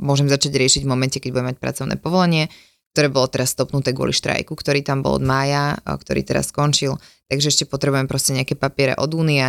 môžem 0.00 0.24
začať 0.32 0.56
riešiť 0.56 0.82
v 0.88 0.92
momente, 0.92 1.20
keď 1.20 1.30
budem 1.36 1.48
mať 1.52 1.58
pracovné 1.60 1.94
povolenie, 2.00 2.48
ktoré 2.96 3.12
bolo 3.12 3.28
teraz 3.28 3.52
stopnuté 3.52 3.92
kvôli 3.92 4.16
štrajku, 4.16 4.56
ktorý 4.56 4.80
tam 4.80 5.04
bol 5.04 5.20
od 5.20 5.24
mája, 5.24 5.76
ktorý 5.84 6.24
teraz 6.24 6.48
skončil. 6.48 6.96
Takže 7.28 7.52
ešte 7.52 7.64
potrebujem 7.68 8.08
proste 8.08 8.32
nejaké 8.32 8.56
papiere 8.56 8.96
od 8.96 9.12
únie 9.12 9.44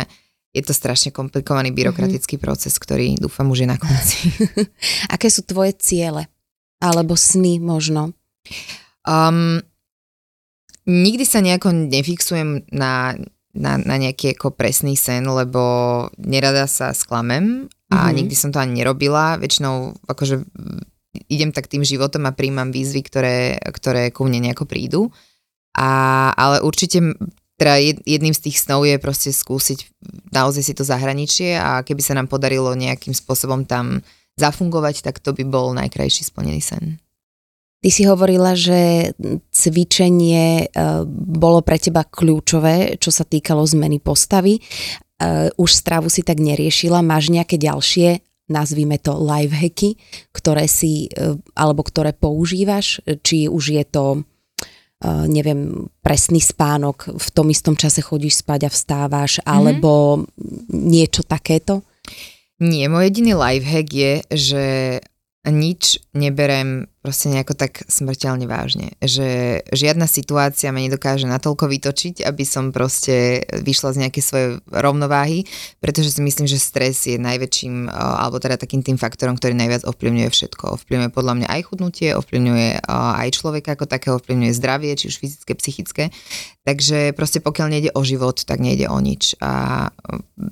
je 0.52 0.60
to 0.60 0.76
strašne 0.76 1.10
komplikovaný 1.16 1.72
byrokratický 1.72 2.36
mm-hmm. 2.36 2.44
proces, 2.44 2.76
ktorý 2.76 3.16
dúfam 3.16 3.48
už 3.48 3.64
je 3.64 3.68
na 3.72 3.80
konci. 3.80 4.28
Aké 5.14 5.32
sú 5.32 5.48
tvoje 5.48 5.72
ciele? 5.80 6.28
Alebo 6.76 7.16
sny 7.16 7.56
možno? 7.56 8.12
Um, 9.08 9.64
nikdy 10.84 11.24
sa 11.24 11.40
nejako 11.40 11.72
nefixujem 11.88 12.68
na, 12.68 13.16
na, 13.56 13.72
na 13.80 13.96
nejaký 13.96 14.36
ako 14.36 14.52
presný 14.52 14.92
sen, 14.92 15.24
lebo 15.24 16.06
nerada 16.20 16.68
sa 16.68 16.92
sklamem 16.92 17.72
a 17.88 17.96
mm-hmm. 17.96 18.16
nikdy 18.20 18.34
som 18.36 18.52
to 18.52 18.60
ani 18.60 18.84
nerobila. 18.84 19.40
Väčšinou 19.40 19.96
akože 20.04 20.44
idem 21.32 21.52
tak 21.52 21.72
tým 21.72 21.80
životom 21.80 22.28
a 22.28 22.36
príjmam 22.36 22.68
výzvy, 22.68 23.00
ktoré, 23.04 23.56
ktoré 23.72 24.12
ku 24.12 24.28
mne 24.28 24.52
nejako 24.52 24.68
prídu. 24.68 25.08
A, 25.72 26.28
ale 26.36 26.60
určite 26.60 27.00
teda 27.62 27.78
jedným 28.02 28.34
z 28.34 28.50
tých 28.50 28.58
snov 28.58 28.82
je 28.82 28.98
proste 28.98 29.30
skúsiť 29.30 29.92
naozaj 30.32 30.62
si 30.64 30.72
to 30.74 30.82
zahraničie 30.82 31.54
a 31.60 31.84
keby 31.84 32.02
sa 32.02 32.16
nám 32.16 32.26
podarilo 32.26 32.72
nejakým 32.72 33.12
spôsobom 33.12 33.68
tam 33.68 34.00
zafungovať, 34.40 35.04
tak 35.04 35.20
to 35.20 35.36
by 35.36 35.44
bol 35.44 35.76
najkrajší 35.76 36.24
splnený 36.24 36.64
sen. 36.64 36.96
Ty 37.82 37.90
si 37.90 38.06
hovorila, 38.06 38.54
že 38.54 39.10
cvičenie 39.50 40.64
e, 40.64 40.66
bolo 41.10 41.66
pre 41.66 41.82
teba 41.82 42.06
kľúčové, 42.06 42.96
čo 42.96 43.10
sa 43.10 43.26
týkalo 43.26 43.66
zmeny 43.66 43.98
postavy. 43.98 44.56
E, 44.56 44.60
už 45.58 45.70
stravu 45.74 46.06
si 46.06 46.22
tak 46.22 46.38
neriešila. 46.38 47.02
Máš 47.02 47.34
nejaké 47.34 47.58
ďalšie, 47.58 48.22
nazvime 48.54 49.02
to 49.02 49.18
life 49.18 49.50
hacky, 49.50 49.98
ktoré 50.30 50.70
si, 50.70 51.10
e, 51.10 51.34
alebo 51.58 51.82
ktoré 51.82 52.14
používaš? 52.14 53.02
Či 53.02 53.50
už 53.50 53.74
je 53.74 53.84
to 53.90 54.22
neviem, 55.26 55.90
presný 56.00 56.38
spánok, 56.38 57.18
v 57.18 57.28
tom 57.34 57.50
istom 57.50 57.74
čase 57.74 58.02
chodíš 58.02 58.46
spať 58.46 58.66
a 58.66 58.70
vstávaš, 58.70 59.42
alebo 59.42 60.22
mm-hmm. 60.22 60.70
niečo 60.70 61.26
takéto? 61.26 61.82
Nie, 62.62 62.86
môj 62.86 63.10
jediný 63.10 63.34
lifehack 63.34 63.88
je, 63.90 64.14
že 64.30 64.64
nič 65.50 65.98
neberem 66.14 66.86
proste 67.02 67.26
nejako 67.26 67.58
tak 67.58 67.82
smrteľne 67.90 68.46
vážne. 68.46 68.94
Že 69.02 69.58
žiadna 69.74 70.06
situácia 70.06 70.70
ma 70.70 70.78
nedokáže 70.78 71.26
natoľko 71.26 71.66
vytočiť, 71.66 72.22
aby 72.22 72.46
som 72.46 72.70
proste 72.70 73.42
vyšla 73.50 73.90
z 73.90 74.00
nejakej 74.06 74.22
svojej 74.22 74.50
rovnováhy, 74.70 75.42
pretože 75.82 76.14
si 76.14 76.22
myslím, 76.22 76.46
že 76.46 76.62
stres 76.62 77.10
je 77.10 77.18
najväčším, 77.18 77.90
alebo 77.90 78.38
teda 78.38 78.54
takým 78.54 78.86
tým 78.86 79.02
faktorom, 79.02 79.34
ktorý 79.34 79.58
najviac 79.58 79.82
ovplyvňuje 79.82 80.30
všetko. 80.30 80.78
Ovplyvňuje 80.78 81.10
podľa 81.10 81.34
mňa 81.42 81.48
aj 81.50 81.62
chudnutie, 81.66 82.14
ovplyvňuje 82.14 82.86
aj 82.86 83.28
človeka 83.34 83.74
ako 83.74 83.90
také, 83.90 84.14
ovplyvňuje 84.14 84.52
zdravie, 84.54 84.94
či 84.94 85.10
už 85.10 85.18
fyzické, 85.18 85.58
psychické. 85.58 86.04
Takže 86.62 87.18
proste 87.18 87.42
pokiaľ 87.42 87.66
nejde 87.66 87.90
o 87.98 88.06
život, 88.06 88.38
tak 88.46 88.62
nejde 88.62 88.86
o 88.86 88.98
nič. 89.02 89.34
A 89.42 89.90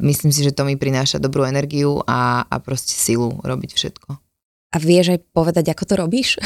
myslím 0.03 0.35
si, 0.35 0.43
že 0.43 0.51
to 0.51 0.67
mi 0.67 0.75
prináša 0.75 1.23
dobrú 1.23 1.47
energiu 1.47 2.03
a, 2.11 2.43
a 2.43 2.59
proste 2.59 2.99
silu 2.99 3.39
robiť 3.47 3.71
všetko. 3.79 4.30
A 4.71 4.79
vieš 4.79 5.19
aj 5.19 5.21
povedať, 5.35 5.75
ako 5.75 5.83
to 5.83 5.95
robíš? 5.99 6.39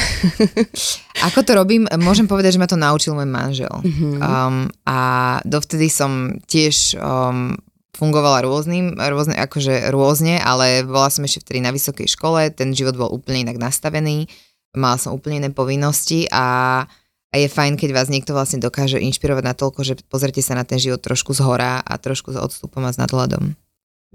ako 1.29 1.45
to 1.45 1.51
robím? 1.53 1.85
Môžem 2.01 2.25
povedať, 2.25 2.57
že 2.57 2.61
ma 2.61 2.65
to 2.65 2.73
naučil 2.73 3.13
môj 3.13 3.29
manžel. 3.29 3.69
Mm-hmm. 3.85 4.17
Um, 4.17 4.65
a 4.81 4.97
dovtedy 5.45 5.93
som 5.93 6.41
tiež 6.49 6.97
um, 6.97 7.53
fungovala 7.95 8.41
rôznym, 8.41 8.97
rôzne, 8.97 9.37
akože 9.39 9.93
rôzne, 9.93 10.41
ale 10.41 10.83
bola 10.83 11.07
som 11.13 11.23
ešte 11.23 11.47
vtedy 11.47 11.63
na 11.63 11.71
vysokej 11.71 12.11
škole, 12.11 12.51
ten 12.51 12.75
život 12.75 12.99
bol 12.99 13.09
úplne 13.13 13.47
inak 13.47 13.61
nastavený, 13.61 14.27
mala 14.75 14.99
som 14.99 15.15
úplne 15.15 15.39
iné 15.39 15.49
povinnosti 15.53 16.27
a, 16.27 16.83
a 17.31 17.35
je 17.37 17.47
fajn, 17.47 17.79
keď 17.79 17.89
vás 17.95 18.11
niekto 18.11 18.35
vlastne 18.35 18.59
dokáže 18.59 18.99
inšpirovať 18.99 19.43
na 19.47 19.55
toľko, 19.55 19.81
že 19.87 19.93
pozrite 20.11 20.43
sa 20.43 20.59
na 20.59 20.67
ten 20.67 20.81
život 20.81 20.99
trošku 20.99 21.31
z 21.31 21.41
hora 21.45 21.79
a 21.79 21.93
trošku 21.95 22.35
s 22.35 22.37
odstupom 22.41 22.83
a 22.83 22.91
s 22.91 22.99
nadhľadom. 22.99 23.55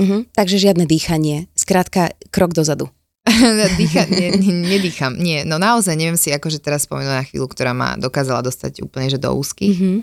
Uh-huh. 0.00 0.20
Takže 0.36 0.60
žiadne 0.60 0.84
dýchanie, 0.84 1.48
skrátka 1.56 2.12
krok 2.34 2.52
dozadu. 2.52 2.92
Dýcha, 3.78 4.04
nie, 4.10 4.34
nedýcham, 4.50 5.14
nie, 5.16 5.42
no 5.46 5.56
naozaj 5.56 5.94
neviem 5.96 6.18
si 6.18 6.30
akože 6.30 6.60
teraz 6.62 6.84
spomenúť 6.84 7.14
na 7.14 7.24
chvíľu, 7.26 7.46
ktorá 7.50 7.72
ma 7.72 7.96
dokázala 7.96 8.44
dostať 8.44 8.84
úplne 8.84 9.08
že 9.10 9.18
do 9.18 9.32
úzkých. 9.32 9.78
Mm-hmm. 9.78 9.98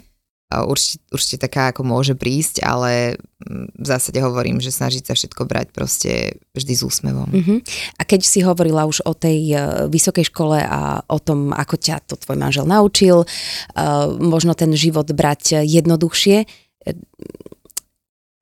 Určite, 0.47 1.03
určite 1.11 1.37
taká, 1.43 1.75
ako 1.75 1.83
môže 1.83 2.15
prísť, 2.15 2.63
ale 2.63 3.19
mm, 3.43 3.83
v 3.83 3.85
zásade 3.85 4.15
hovorím, 4.23 4.63
že 4.63 4.71
snažiť 4.71 5.03
sa 5.03 5.11
všetko 5.11 5.43
brať 5.43 5.75
proste 5.75 6.39
vždy 6.55 6.71
s 6.71 6.81
úsmevom. 6.87 7.27
Uh-huh. 7.27 7.59
A 7.99 8.07
keď 8.07 8.23
si 8.23 8.39
hovorila 8.47 8.87
už 8.87 9.03
o 9.03 9.11
tej 9.11 9.43
uh, 9.51 9.91
vysokej 9.91 10.31
škole 10.31 10.55
a 10.63 11.03
o 11.03 11.19
tom, 11.19 11.51
ako 11.51 11.75
ťa 11.75 11.99
to 12.07 12.15
tvoj 12.15 12.39
manžel 12.39 12.63
naučil, 12.63 13.27
uh, 13.27 14.07
možno 14.23 14.55
ten 14.55 14.71
život 14.71 15.11
brať 15.11 15.67
jednoduchšie, 15.67 16.47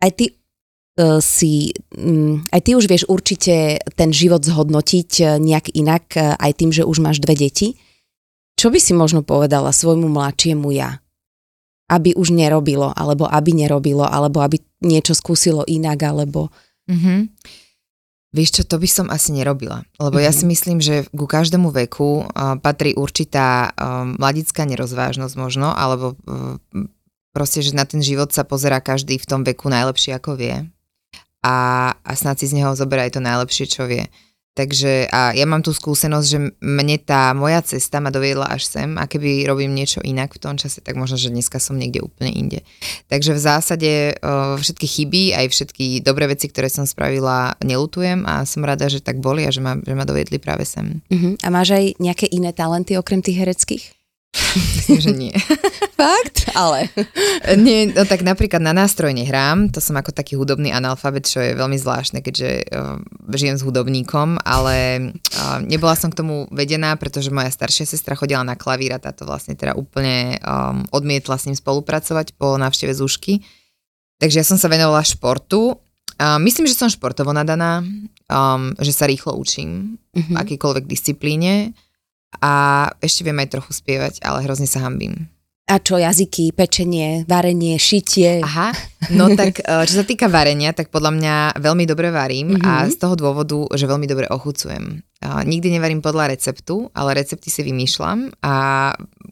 aj 0.05 0.11
ty 0.13 0.37
si, 1.19 1.75
um, 1.91 2.39
aj 2.55 2.61
ty 2.63 2.71
už 2.71 2.87
vieš 2.87 3.03
určite 3.11 3.83
ten 3.99 4.15
život 4.15 4.47
zhodnotiť 4.47 5.39
nejak 5.43 5.75
inak, 5.75 6.05
uh, 6.15 6.39
aj 6.39 6.51
tým, 6.55 6.71
že 6.71 6.87
už 6.87 7.03
máš 7.03 7.19
dve 7.19 7.35
deti. 7.35 7.75
Čo 8.55 8.71
by 8.71 8.79
si 8.79 8.95
možno 8.95 9.19
povedala 9.19 9.75
svojmu 9.75 10.07
mladšiemu 10.07 10.71
ja? 10.71 11.03
aby 11.85 12.17
už 12.17 12.33
nerobilo, 12.33 12.89
alebo 12.89 13.29
aby 13.29 13.53
nerobilo, 13.53 14.05
alebo 14.05 14.41
aby 14.41 14.57
niečo 14.81 15.13
skúsilo 15.13 15.61
inak, 15.69 16.01
alebo... 16.01 16.49
Mm-hmm. 16.89 17.19
Vieš 18.35 18.49
čo, 18.51 18.63
to 18.67 18.75
by 18.83 18.89
som 18.89 19.07
asi 19.07 19.31
nerobila, 19.31 19.87
lebo 19.95 20.19
mm-hmm. 20.19 20.27
ja 20.27 20.31
mhm. 20.33 20.37
si 20.37 20.45
myslím, 20.51 20.77
že 20.83 20.95
ku 21.07 21.23
každému 21.23 21.71
veku 21.71 22.27
uh, 22.27 22.59
patrí 22.59 22.91
určitá 22.91 23.71
uh, 23.71 24.03
mladická 24.03 24.67
nerozvážnosť 24.67 25.35
možno, 25.39 25.71
alebo 25.71 26.19
uh, 26.27 26.59
proste, 27.31 27.63
že 27.63 27.71
na 27.71 27.87
ten 27.87 28.03
život 28.03 28.35
sa 28.35 28.43
pozera 28.43 28.83
každý 28.83 29.15
v 29.15 29.29
tom 29.29 29.47
veku 29.47 29.71
najlepšie, 29.71 30.19
ako 30.19 30.35
vie 30.35 30.67
a, 31.45 31.55
a 31.93 32.11
snad 32.17 32.41
si 32.41 32.49
z 32.49 32.57
neho 32.57 32.73
zoberá 32.73 33.05
aj 33.05 33.13
to 33.13 33.21
najlepšie, 33.21 33.69
čo 33.69 33.85
vie. 33.85 34.09
Takže 34.55 35.11
a 35.11 35.35
ja 35.35 35.43
mám 35.43 35.59
tú 35.59 35.75
skúsenosť, 35.75 36.27
že 36.31 36.39
mne 36.63 36.95
tá 37.03 37.35
moja 37.35 37.59
cesta 37.59 37.99
ma 37.99 38.07
doviedla 38.07 38.47
až 38.47 38.71
sem 38.71 38.95
a 38.95 39.03
keby 39.03 39.43
robím 39.43 39.75
niečo 39.75 39.99
inak 39.99 40.31
v 40.31 40.39
tom 40.39 40.55
čase, 40.55 40.79
tak 40.79 40.95
možno, 40.95 41.19
že 41.19 41.27
dneska 41.27 41.59
som 41.59 41.75
niekde 41.75 41.99
úplne 41.99 42.31
inde. 42.31 42.59
Takže 43.11 43.35
v 43.35 43.41
zásade 43.43 43.91
všetky 44.55 44.87
chyby, 44.87 45.23
aj 45.35 45.51
všetky 45.51 45.99
dobré 46.07 46.31
veci, 46.31 46.47
ktoré 46.47 46.71
som 46.71 46.87
spravila, 46.87 47.59
nelutujem 47.67 48.23
a 48.23 48.47
som 48.47 48.63
rada, 48.63 48.87
že 48.87 49.03
tak 49.03 49.19
boli 49.19 49.43
a 49.43 49.51
že 49.51 49.59
ma, 49.59 49.75
že 49.75 49.91
ma 49.91 50.07
doviedli 50.07 50.39
práve 50.39 50.63
sem. 50.63 51.03
Uh-huh. 51.11 51.35
A 51.43 51.51
máš 51.51 51.75
aj 51.75 51.99
nejaké 51.99 52.31
iné 52.31 52.55
talenty 52.55 52.95
okrem 52.95 53.19
tých 53.19 53.43
hereckých? 53.43 53.91
Myslím, 54.55 54.99
že 54.99 55.11
nie. 55.15 55.33
Fakt? 55.99 56.51
Ale. 56.55 56.91
Nie, 57.55 57.91
no 57.91 58.03
tak 58.03 58.23
napríklad 58.23 58.59
na 58.59 58.75
nástroj 58.75 59.15
nehrám, 59.15 59.71
to 59.71 59.79
som 59.79 59.95
ako 59.95 60.11
taký 60.11 60.35
hudobný 60.35 60.75
analfabet, 60.75 61.27
čo 61.27 61.39
je 61.39 61.55
veľmi 61.55 61.79
zvláštne, 61.79 62.19
keďže 62.19 62.67
uh, 62.67 62.99
žijem 63.31 63.55
s 63.55 63.63
hudobníkom, 63.63 64.39
ale 64.43 64.75
uh, 65.15 65.59
nebola 65.63 65.95
som 65.95 66.11
k 66.11 66.19
tomu 66.19 66.47
vedená, 66.51 66.95
pretože 66.99 67.31
moja 67.31 67.51
staršia 67.51 67.87
sestra 67.87 68.19
chodila 68.19 68.43
na 68.43 68.59
klavír 68.59 68.95
a 68.95 69.03
táto 69.03 69.23
vlastne 69.23 69.55
teda 69.55 69.75
úplne 69.75 70.39
um, 70.43 70.83
odmietla 70.91 71.39
s 71.39 71.47
ním 71.47 71.55
spolupracovať 71.55 72.35
po 72.35 72.59
návšteve 72.59 72.91
Zúšky. 72.91 73.43
Takže 74.19 74.43
ja 74.43 74.45
som 74.47 74.59
sa 74.59 74.71
venovala 74.71 75.03
športu. 75.03 75.79
Uh, 76.15 76.39
myslím, 76.43 76.67
že 76.67 76.79
som 76.79 76.87
športovo 76.87 77.35
nadaná, 77.35 77.83
um, 78.31 78.71
že 78.79 78.95
sa 78.95 79.07
rýchlo 79.07 79.35
učím 79.35 79.99
uh-huh. 80.15 80.35
akýkoľvek 80.39 80.87
disciplíne 80.87 81.75
a 82.41 82.87
ešte 82.99 83.23
viem 83.27 83.37
aj 83.39 83.53
trochu 83.53 83.71
spievať, 83.75 84.23
ale 84.23 84.43
hrozne 84.43 84.67
sa 84.67 84.83
hambím. 84.83 85.29
A 85.65 85.81
čo 85.81 85.97
jazyky, 85.97 86.53
pečenie, 86.53 87.25
varenie, 87.25 87.81
šitie? 87.81 88.37
Aha, 88.45 88.69
no 89.17 89.33
tak 89.33 89.65
e, 89.65 89.81
čo 89.89 89.97
sa 89.97 90.05
týka 90.05 90.29
varenia, 90.29 90.77
tak 90.77 90.93
podľa 90.93 91.17
mňa 91.17 91.35
veľmi 91.57 91.89
dobre 91.89 92.13
varím 92.13 92.53
mm-hmm. 92.53 92.69
a 92.69 92.85
mhm. 92.85 92.89
z 92.93 92.95
toho 93.01 93.17
dôvodu, 93.17 93.57
že 93.73 93.89
veľmi 93.89 94.05
dobre 94.05 94.29
ochucujem. 94.29 95.01
Nikdy 95.25 95.73
nevarím 95.73 96.05
podľa 96.05 96.37
receptu, 96.37 96.93
ale 96.93 97.17
recepty 97.17 97.49
si 97.49 97.65
vymýšľam 97.65 98.45
a 98.45 98.53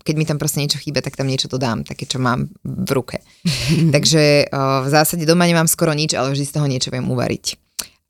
keď 0.02 0.16
mi 0.18 0.26
tam 0.26 0.42
proste 0.42 0.58
niečo 0.58 0.82
chýba, 0.82 1.06
tak 1.06 1.14
tam 1.14 1.30
niečo 1.30 1.46
dodám, 1.46 1.86
také, 1.86 2.10
čo 2.10 2.18
mám 2.18 2.50
v 2.66 2.90
ruke. 2.98 3.22
Takže 3.96 4.50
e, 4.50 4.58
v 4.58 4.90
zásade 4.90 5.30
doma 5.30 5.46
nemám 5.46 5.70
skoro 5.70 5.94
nič, 5.94 6.18
ale 6.18 6.34
vždy 6.34 6.50
z 6.50 6.54
toho 6.58 6.66
niečo 6.66 6.90
viem 6.90 7.06
uvariť. 7.06 7.46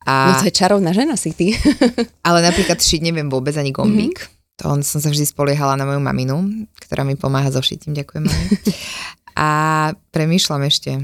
A... 0.08 0.32
No 0.32 0.40
to 0.40 0.48
je 0.48 0.56
čarovná 0.56 0.96
žena 0.96 1.20
si 1.20 1.36
ty. 1.36 1.52
ale 2.28 2.40
napríklad 2.40 2.80
šiť 2.80 3.04
neviem 3.04 3.28
vôbec 3.28 3.52
ani 3.60 3.68
gombík. 3.68 4.16
Mm-hmm 4.16 4.33
to 4.54 4.70
on 4.70 4.86
som 4.86 5.02
sa 5.02 5.10
vždy 5.10 5.26
spoliehala 5.26 5.74
na 5.74 5.82
moju 5.82 5.98
maminu, 5.98 6.66
ktorá 6.78 7.02
mi 7.02 7.18
pomáha 7.18 7.50
so 7.50 7.58
šitím, 7.58 7.98
ďakujem 7.98 8.24
mami. 8.30 8.46
A 9.34 9.48
premýšľam 10.14 10.62
ešte. 10.70 10.94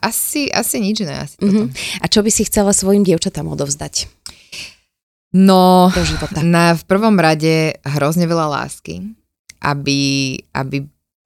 Asi, 0.00 0.48
asi 0.52 0.80
nič 0.80 1.04
ne, 1.04 1.16
asi 1.16 1.36
mm-hmm. 1.40 2.00
A 2.00 2.04
čo 2.08 2.20
by 2.24 2.28
si 2.32 2.44
chcela 2.48 2.72
svojim 2.72 3.04
dievčatám 3.04 3.44
odovzdať? 3.48 4.08
No, 5.32 5.92
do 5.92 6.04
života. 6.04 6.40
Na, 6.42 6.76
v 6.76 6.84
prvom 6.88 7.16
rade 7.20 7.78
hrozne 7.84 8.26
veľa 8.26 8.50
lásky, 8.50 9.04
aby, 9.62 10.34
aby, 10.56 10.76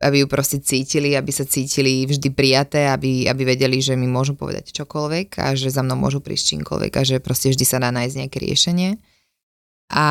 aby 0.02 0.16
ju 0.22 0.26
proste 0.28 0.58
cítili, 0.60 1.16
aby 1.16 1.30
sa 1.32 1.46
cítili 1.46 2.04
vždy 2.04 2.28
prijaté, 2.34 2.90
aby, 2.90 3.30
aby 3.30 3.42
vedeli, 3.56 3.80
že 3.80 3.96
mi 3.96 4.04
môžu 4.04 4.36
povedať 4.36 4.74
čokoľvek 4.76 5.40
a 5.40 5.56
že 5.56 5.72
za 5.72 5.80
mnou 5.80 5.96
môžu 5.96 6.20
prísť 6.20 6.54
čímkoľvek 6.54 6.92
a 6.98 7.02
že 7.02 7.16
proste 7.22 7.48
vždy 7.54 7.64
sa 7.64 7.80
dá 7.80 7.88
nájsť 7.94 8.16
nejaké 8.20 8.38
riešenie. 8.42 8.90
A 9.94 10.06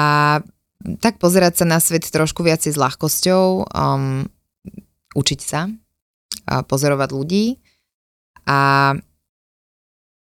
tak 1.00 1.20
pozerať 1.20 1.64
sa 1.64 1.66
na 1.66 1.80
svet 1.80 2.04
trošku 2.08 2.44
viacej 2.44 2.76
s 2.76 2.82
ľahkosťou, 2.82 3.72
um, 3.72 4.28
učiť 5.14 5.40
sa, 5.40 5.72
a 6.44 6.62
pozorovať 6.66 7.10
ľudí 7.16 7.46
a 8.44 8.92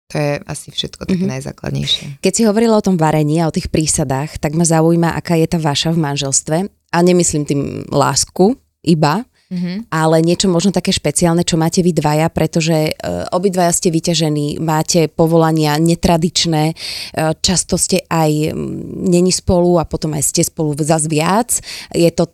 to 0.09 0.17
je 0.17 0.41
asi 0.49 0.73
všetko 0.73 1.05
také 1.05 1.21
mm-hmm. 1.21 1.35
najzákladnejšie. 1.37 2.05
Keď 2.25 2.33
si 2.33 2.43
hovorila 2.49 2.81
o 2.81 2.85
tom 2.85 2.97
varení 2.97 3.45
a 3.45 3.49
o 3.49 3.53
tých 3.53 3.69
prísadách, 3.69 4.41
tak 4.41 4.57
ma 4.57 4.65
zaujíma, 4.65 5.13
aká 5.13 5.37
je 5.37 5.45
tá 5.45 5.61
vaša 5.61 5.93
v 5.93 6.01
manželstve. 6.01 6.57
A 6.89 6.99
nemyslím 7.05 7.45
tým 7.45 7.85
lásku 7.93 8.57
iba, 8.81 9.28
Mm-hmm. 9.49 9.89
Ale 9.89 10.21
niečo 10.21 10.45
možno 10.53 10.77
také 10.77 10.93
špeciálne, 10.93 11.41
čo 11.41 11.57
máte 11.57 11.81
vy 11.81 11.97
dvaja, 11.97 12.29
pretože 12.29 12.93
uh, 12.93 13.25
obidvaja 13.33 13.73
ste 13.73 13.89
vyťažení, 13.89 14.61
máte 14.61 15.09
povolania 15.09 15.81
netradičné, 15.81 16.77
uh, 16.77 17.33
často 17.41 17.81
ste 17.81 18.05
aj 18.13 18.53
um, 18.53 18.77
není 19.09 19.33
spolu 19.33 19.81
a 19.81 19.89
potom 19.89 20.13
aj 20.13 20.29
ste 20.29 20.45
spolu 20.45 20.77
zas 20.85 21.09
viac. 21.09 21.65
Je 21.97 22.13
to, 22.13 22.29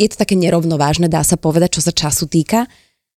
je 0.00 0.08
to 0.08 0.16
také 0.16 0.32
nerovnovážne, 0.32 1.12
dá 1.12 1.20
sa 1.20 1.36
povedať, 1.36 1.76
čo 1.76 1.84
sa 1.84 1.92
času 1.92 2.24
týka. 2.24 2.64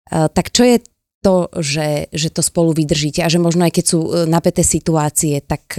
Uh, 0.09 0.33
tak 0.33 0.49
čo 0.49 0.65
je 0.65 0.81
to, 1.21 1.53
že, 1.61 2.09
že 2.17 2.33
to 2.33 2.41
spolu 2.41 2.73
vydržíte 2.73 3.21
a 3.21 3.29
že 3.29 3.37
možno 3.37 3.69
aj 3.69 3.73
keď 3.75 3.85
sú 3.85 4.01
napäté 4.31 4.63
situácie, 4.63 5.43
tak, 5.43 5.75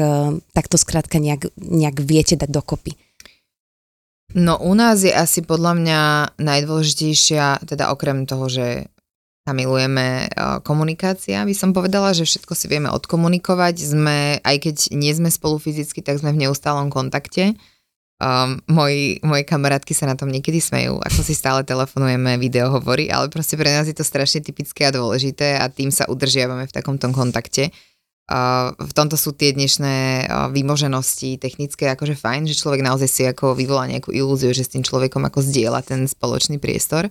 tak 0.52 0.66
to 0.68 0.76
skrátka 0.76 1.24
nejak, 1.24 1.56
nejak 1.56 2.04
viete 2.04 2.36
dať 2.36 2.52
dokopy. 2.52 3.00
No 4.38 4.62
u 4.62 4.78
nás 4.78 5.02
je 5.02 5.10
asi 5.10 5.42
podľa 5.42 5.74
mňa 5.74 6.00
najdôležitejšia, 6.38 7.66
teda 7.66 7.90
okrem 7.90 8.30
toho, 8.30 8.46
že 8.46 8.86
sa 9.42 9.56
milujeme 9.58 10.30
komunikácia, 10.62 11.42
by 11.42 11.56
som 11.58 11.74
povedala, 11.74 12.14
že 12.14 12.28
všetko 12.28 12.54
si 12.54 12.70
vieme 12.70 12.94
odkomunikovať. 12.94 13.76
Sme, 13.82 14.38
aj 14.46 14.56
keď 14.62 14.76
nie 14.94 15.10
sme 15.16 15.34
spolu 15.34 15.58
fyzicky, 15.58 16.06
tak 16.06 16.22
sme 16.22 16.38
v 16.38 16.46
neustálom 16.46 16.94
kontakte. 16.94 17.58
Um, 18.18 18.62
moji, 18.70 19.22
moje 19.22 19.46
kamarátky 19.46 19.94
sa 19.94 20.10
na 20.10 20.18
tom 20.18 20.30
niekedy 20.34 20.58
smejú, 20.58 20.98
ako 21.02 21.22
si 21.22 21.38
stále 21.38 21.62
telefonujeme, 21.62 22.42
video 22.42 22.74
hovorí, 22.74 23.14
ale 23.14 23.30
proste 23.30 23.58
pre 23.58 23.70
nás 23.70 23.86
je 23.86 23.94
to 23.94 24.02
strašne 24.02 24.42
typické 24.42 24.90
a 24.90 24.94
dôležité 24.94 25.58
a 25.62 25.70
tým 25.70 25.94
sa 25.94 26.10
udržiavame 26.10 26.66
v 26.66 26.76
takomto 26.76 27.10
kontakte 27.14 27.70
v 28.76 28.92
tomto 28.92 29.16
sú 29.16 29.32
tie 29.32 29.56
dnešné 29.56 30.28
výmoženosti 30.52 31.40
technické 31.40 31.88
akože 31.96 32.20
fajn, 32.20 32.52
že 32.52 32.60
človek 32.60 32.84
naozaj 32.84 33.08
si 33.08 33.24
ako 33.24 33.56
vyvolá 33.56 33.88
nejakú 33.88 34.12
ilúziu, 34.12 34.52
že 34.52 34.68
s 34.68 34.74
tým 34.76 34.84
človekom 34.84 35.24
ako 35.24 35.40
zdieľa 35.40 35.80
ten 35.88 36.04
spoločný 36.04 36.60
priestor. 36.60 37.08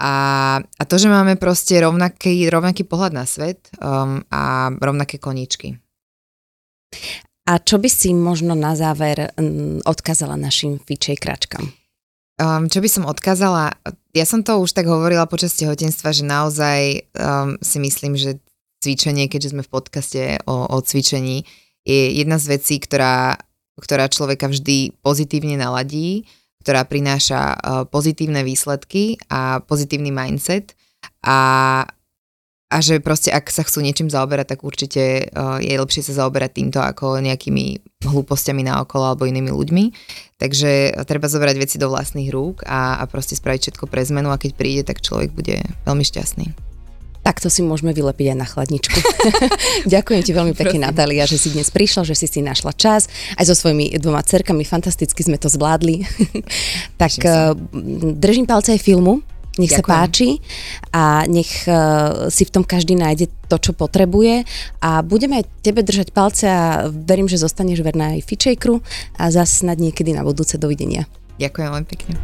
A, 0.00 0.12
a 0.60 0.82
to, 0.88 0.96
že 0.96 1.12
máme 1.12 1.36
proste 1.36 1.76
rovnaký, 1.80 2.48
rovnaký 2.48 2.88
pohľad 2.88 3.12
na 3.12 3.24
svet 3.28 3.68
um, 3.80 4.24
a 4.32 4.72
rovnaké 4.72 5.20
koničky. 5.20 5.76
A 7.44 7.60
čo 7.60 7.76
by 7.76 7.88
si 7.88 8.16
možno 8.16 8.56
na 8.56 8.76
záver 8.76 9.32
um, 9.36 9.80
odkázala 9.84 10.40
našim 10.40 10.80
fičej 10.80 11.20
kračkám? 11.20 11.68
Um, 12.40 12.72
čo 12.72 12.80
by 12.80 12.88
som 12.88 13.04
odkázala? 13.04 13.76
Ja 14.16 14.24
som 14.24 14.40
to 14.40 14.60
už 14.64 14.72
tak 14.72 14.88
hovorila 14.88 15.28
počas 15.28 15.52
tehotenstva, 15.60 16.16
že 16.16 16.24
naozaj 16.24 16.80
um, 17.12 17.60
si 17.60 17.76
myslím, 17.80 18.16
že 18.16 18.40
cvičenie, 18.80 19.28
keďže 19.28 19.52
sme 19.52 19.62
v 19.62 19.72
podcaste 19.72 20.40
o, 20.48 20.66
o 20.72 20.76
cvičení, 20.80 21.44
je 21.84 22.16
jedna 22.16 22.40
z 22.40 22.56
vecí, 22.56 22.80
ktorá, 22.80 23.36
ktorá 23.76 24.08
človeka 24.08 24.48
vždy 24.48 25.00
pozitívne 25.04 25.60
naladí, 25.60 26.28
ktorá 26.60 26.84
prináša 26.84 27.56
uh, 27.56 27.84
pozitívne 27.88 28.44
výsledky 28.44 29.16
a 29.32 29.64
pozitívny 29.64 30.12
mindset 30.12 30.76
a, 31.24 31.40
a 32.68 32.76
že 32.84 33.00
proste 33.00 33.32
ak 33.32 33.48
sa 33.48 33.64
chcú 33.64 33.80
niečím 33.80 34.12
zaoberať, 34.12 34.56
tak 34.56 34.60
určite 34.60 35.32
uh, 35.32 35.56
je 35.56 35.72
lepšie 35.72 36.04
sa 36.04 36.20
zaoberať 36.20 36.60
týmto 36.60 36.78
ako 36.84 37.24
nejakými 37.24 37.80
hlúpostiami 38.04 38.60
na 38.60 38.84
okolo 38.84 39.12
alebo 39.12 39.24
inými 39.24 39.48
ľuďmi. 39.48 39.84
Takže 40.36 41.00
treba 41.08 41.32
zobrať 41.32 41.56
veci 41.56 41.76
do 41.80 41.88
vlastných 41.88 42.28
rúk 42.28 42.64
a, 42.68 43.00
a 43.00 43.04
proste 43.08 43.36
spraviť 43.36 43.60
všetko 43.72 43.84
pre 43.88 44.04
zmenu 44.04 44.28
a 44.28 44.40
keď 44.40 44.52
príde, 44.52 44.82
tak 44.84 45.00
človek 45.00 45.32
bude 45.32 45.64
veľmi 45.88 46.04
šťastný. 46.04 46.69
Takto 47.20 47.52
si 47.52 47.60
môžeme 47.60 47.92
vylepiť 47.92 48.32
aj 48.32 48.38
na 48.38 48.46
chladničku. 48.48 48.98
Ďakujem 49.94 50.22
ti 50.24 50.32
veľmi 50.32 50.54
pekne, 50.56 50.88
Natália, 50.88 51.28
že 51.28 51.36
si 51.36 51.52
dnes 51.52 51.68
prišla, 51.68 52.08
že 52.08 52.16
si 52.16 52.24
si 52.24 52.40
našla 52.40 52.72
čas. 52.72 53.12
Aj 53.36 53.44
so 53.44 53.52
svojimi 53.52 54.00
dvoma 54.00 54.24
cerkami 54.24 54.64
fantasticky 54.64 55.20
sme 55.20 55.36
to 55.36 55.52
zvládli. 55.52 56.08
tak 57.02 57.12
držím 58.16 58.48
palce 58.48 58.72
aj 58.72 58.80
filmu, 58.80 59.20
nech 59.60 59.76
Ďakujem. 59.76 59.84
sa 59.84 59.92
páči 59.92 60.28
a 60.94 61.28
nech 61.28 61.52
uh, 61.68 62.30
si 62.32 62.48
v 62.48 62.52
tom 62.54 62.64
každý 62.64 62.96
nájde 62.96 63.28
to, 63.50 63.60
čo 63.60 63.72
potrebuje 63.76 64.48
a 64.80 65.04
budeme 65.04 65.42
aj 65.42 65.44
tebe 65.60 65.84
držať 65.84 66.14
palce 66.14 66.48
a 66.48 66.88
verím, 66.88 67.28
že 67.28 67.36
zostaneš 67.36 67.84
verná 67.84 68.16
aj 68.16 68.24
Fitchakeru 68.24 68.80
a 69.20 69.28
zase 69.28 69.66
snad 69.66 69.76
niekedy 69.76 70.16
na 70.16 70.24
budúce 70.24 70.56
dovidenia. 70.56 71.04
Ďakujem 71.36 71.68
veľmi 71.68 71.88
pekne. 71.88 72.14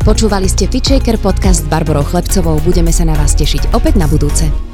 Počúvali 0.00 0.48
ste 0.48 0.64
Fitchaker 0.64 1.20
podcast 1.20 1.60
s 1.60 1.68
Barborou 1.68 2.00
Chlebcovou. 2.00 2.56
Budeme 2.64 2.88
sa 2.88 3.04
na 3.04 3.12
vás 3.12 3.36
tešiť 3.36 3.76
opäť 3.76 4.00
na 4.00 4.08
budúce. 4.08 4.69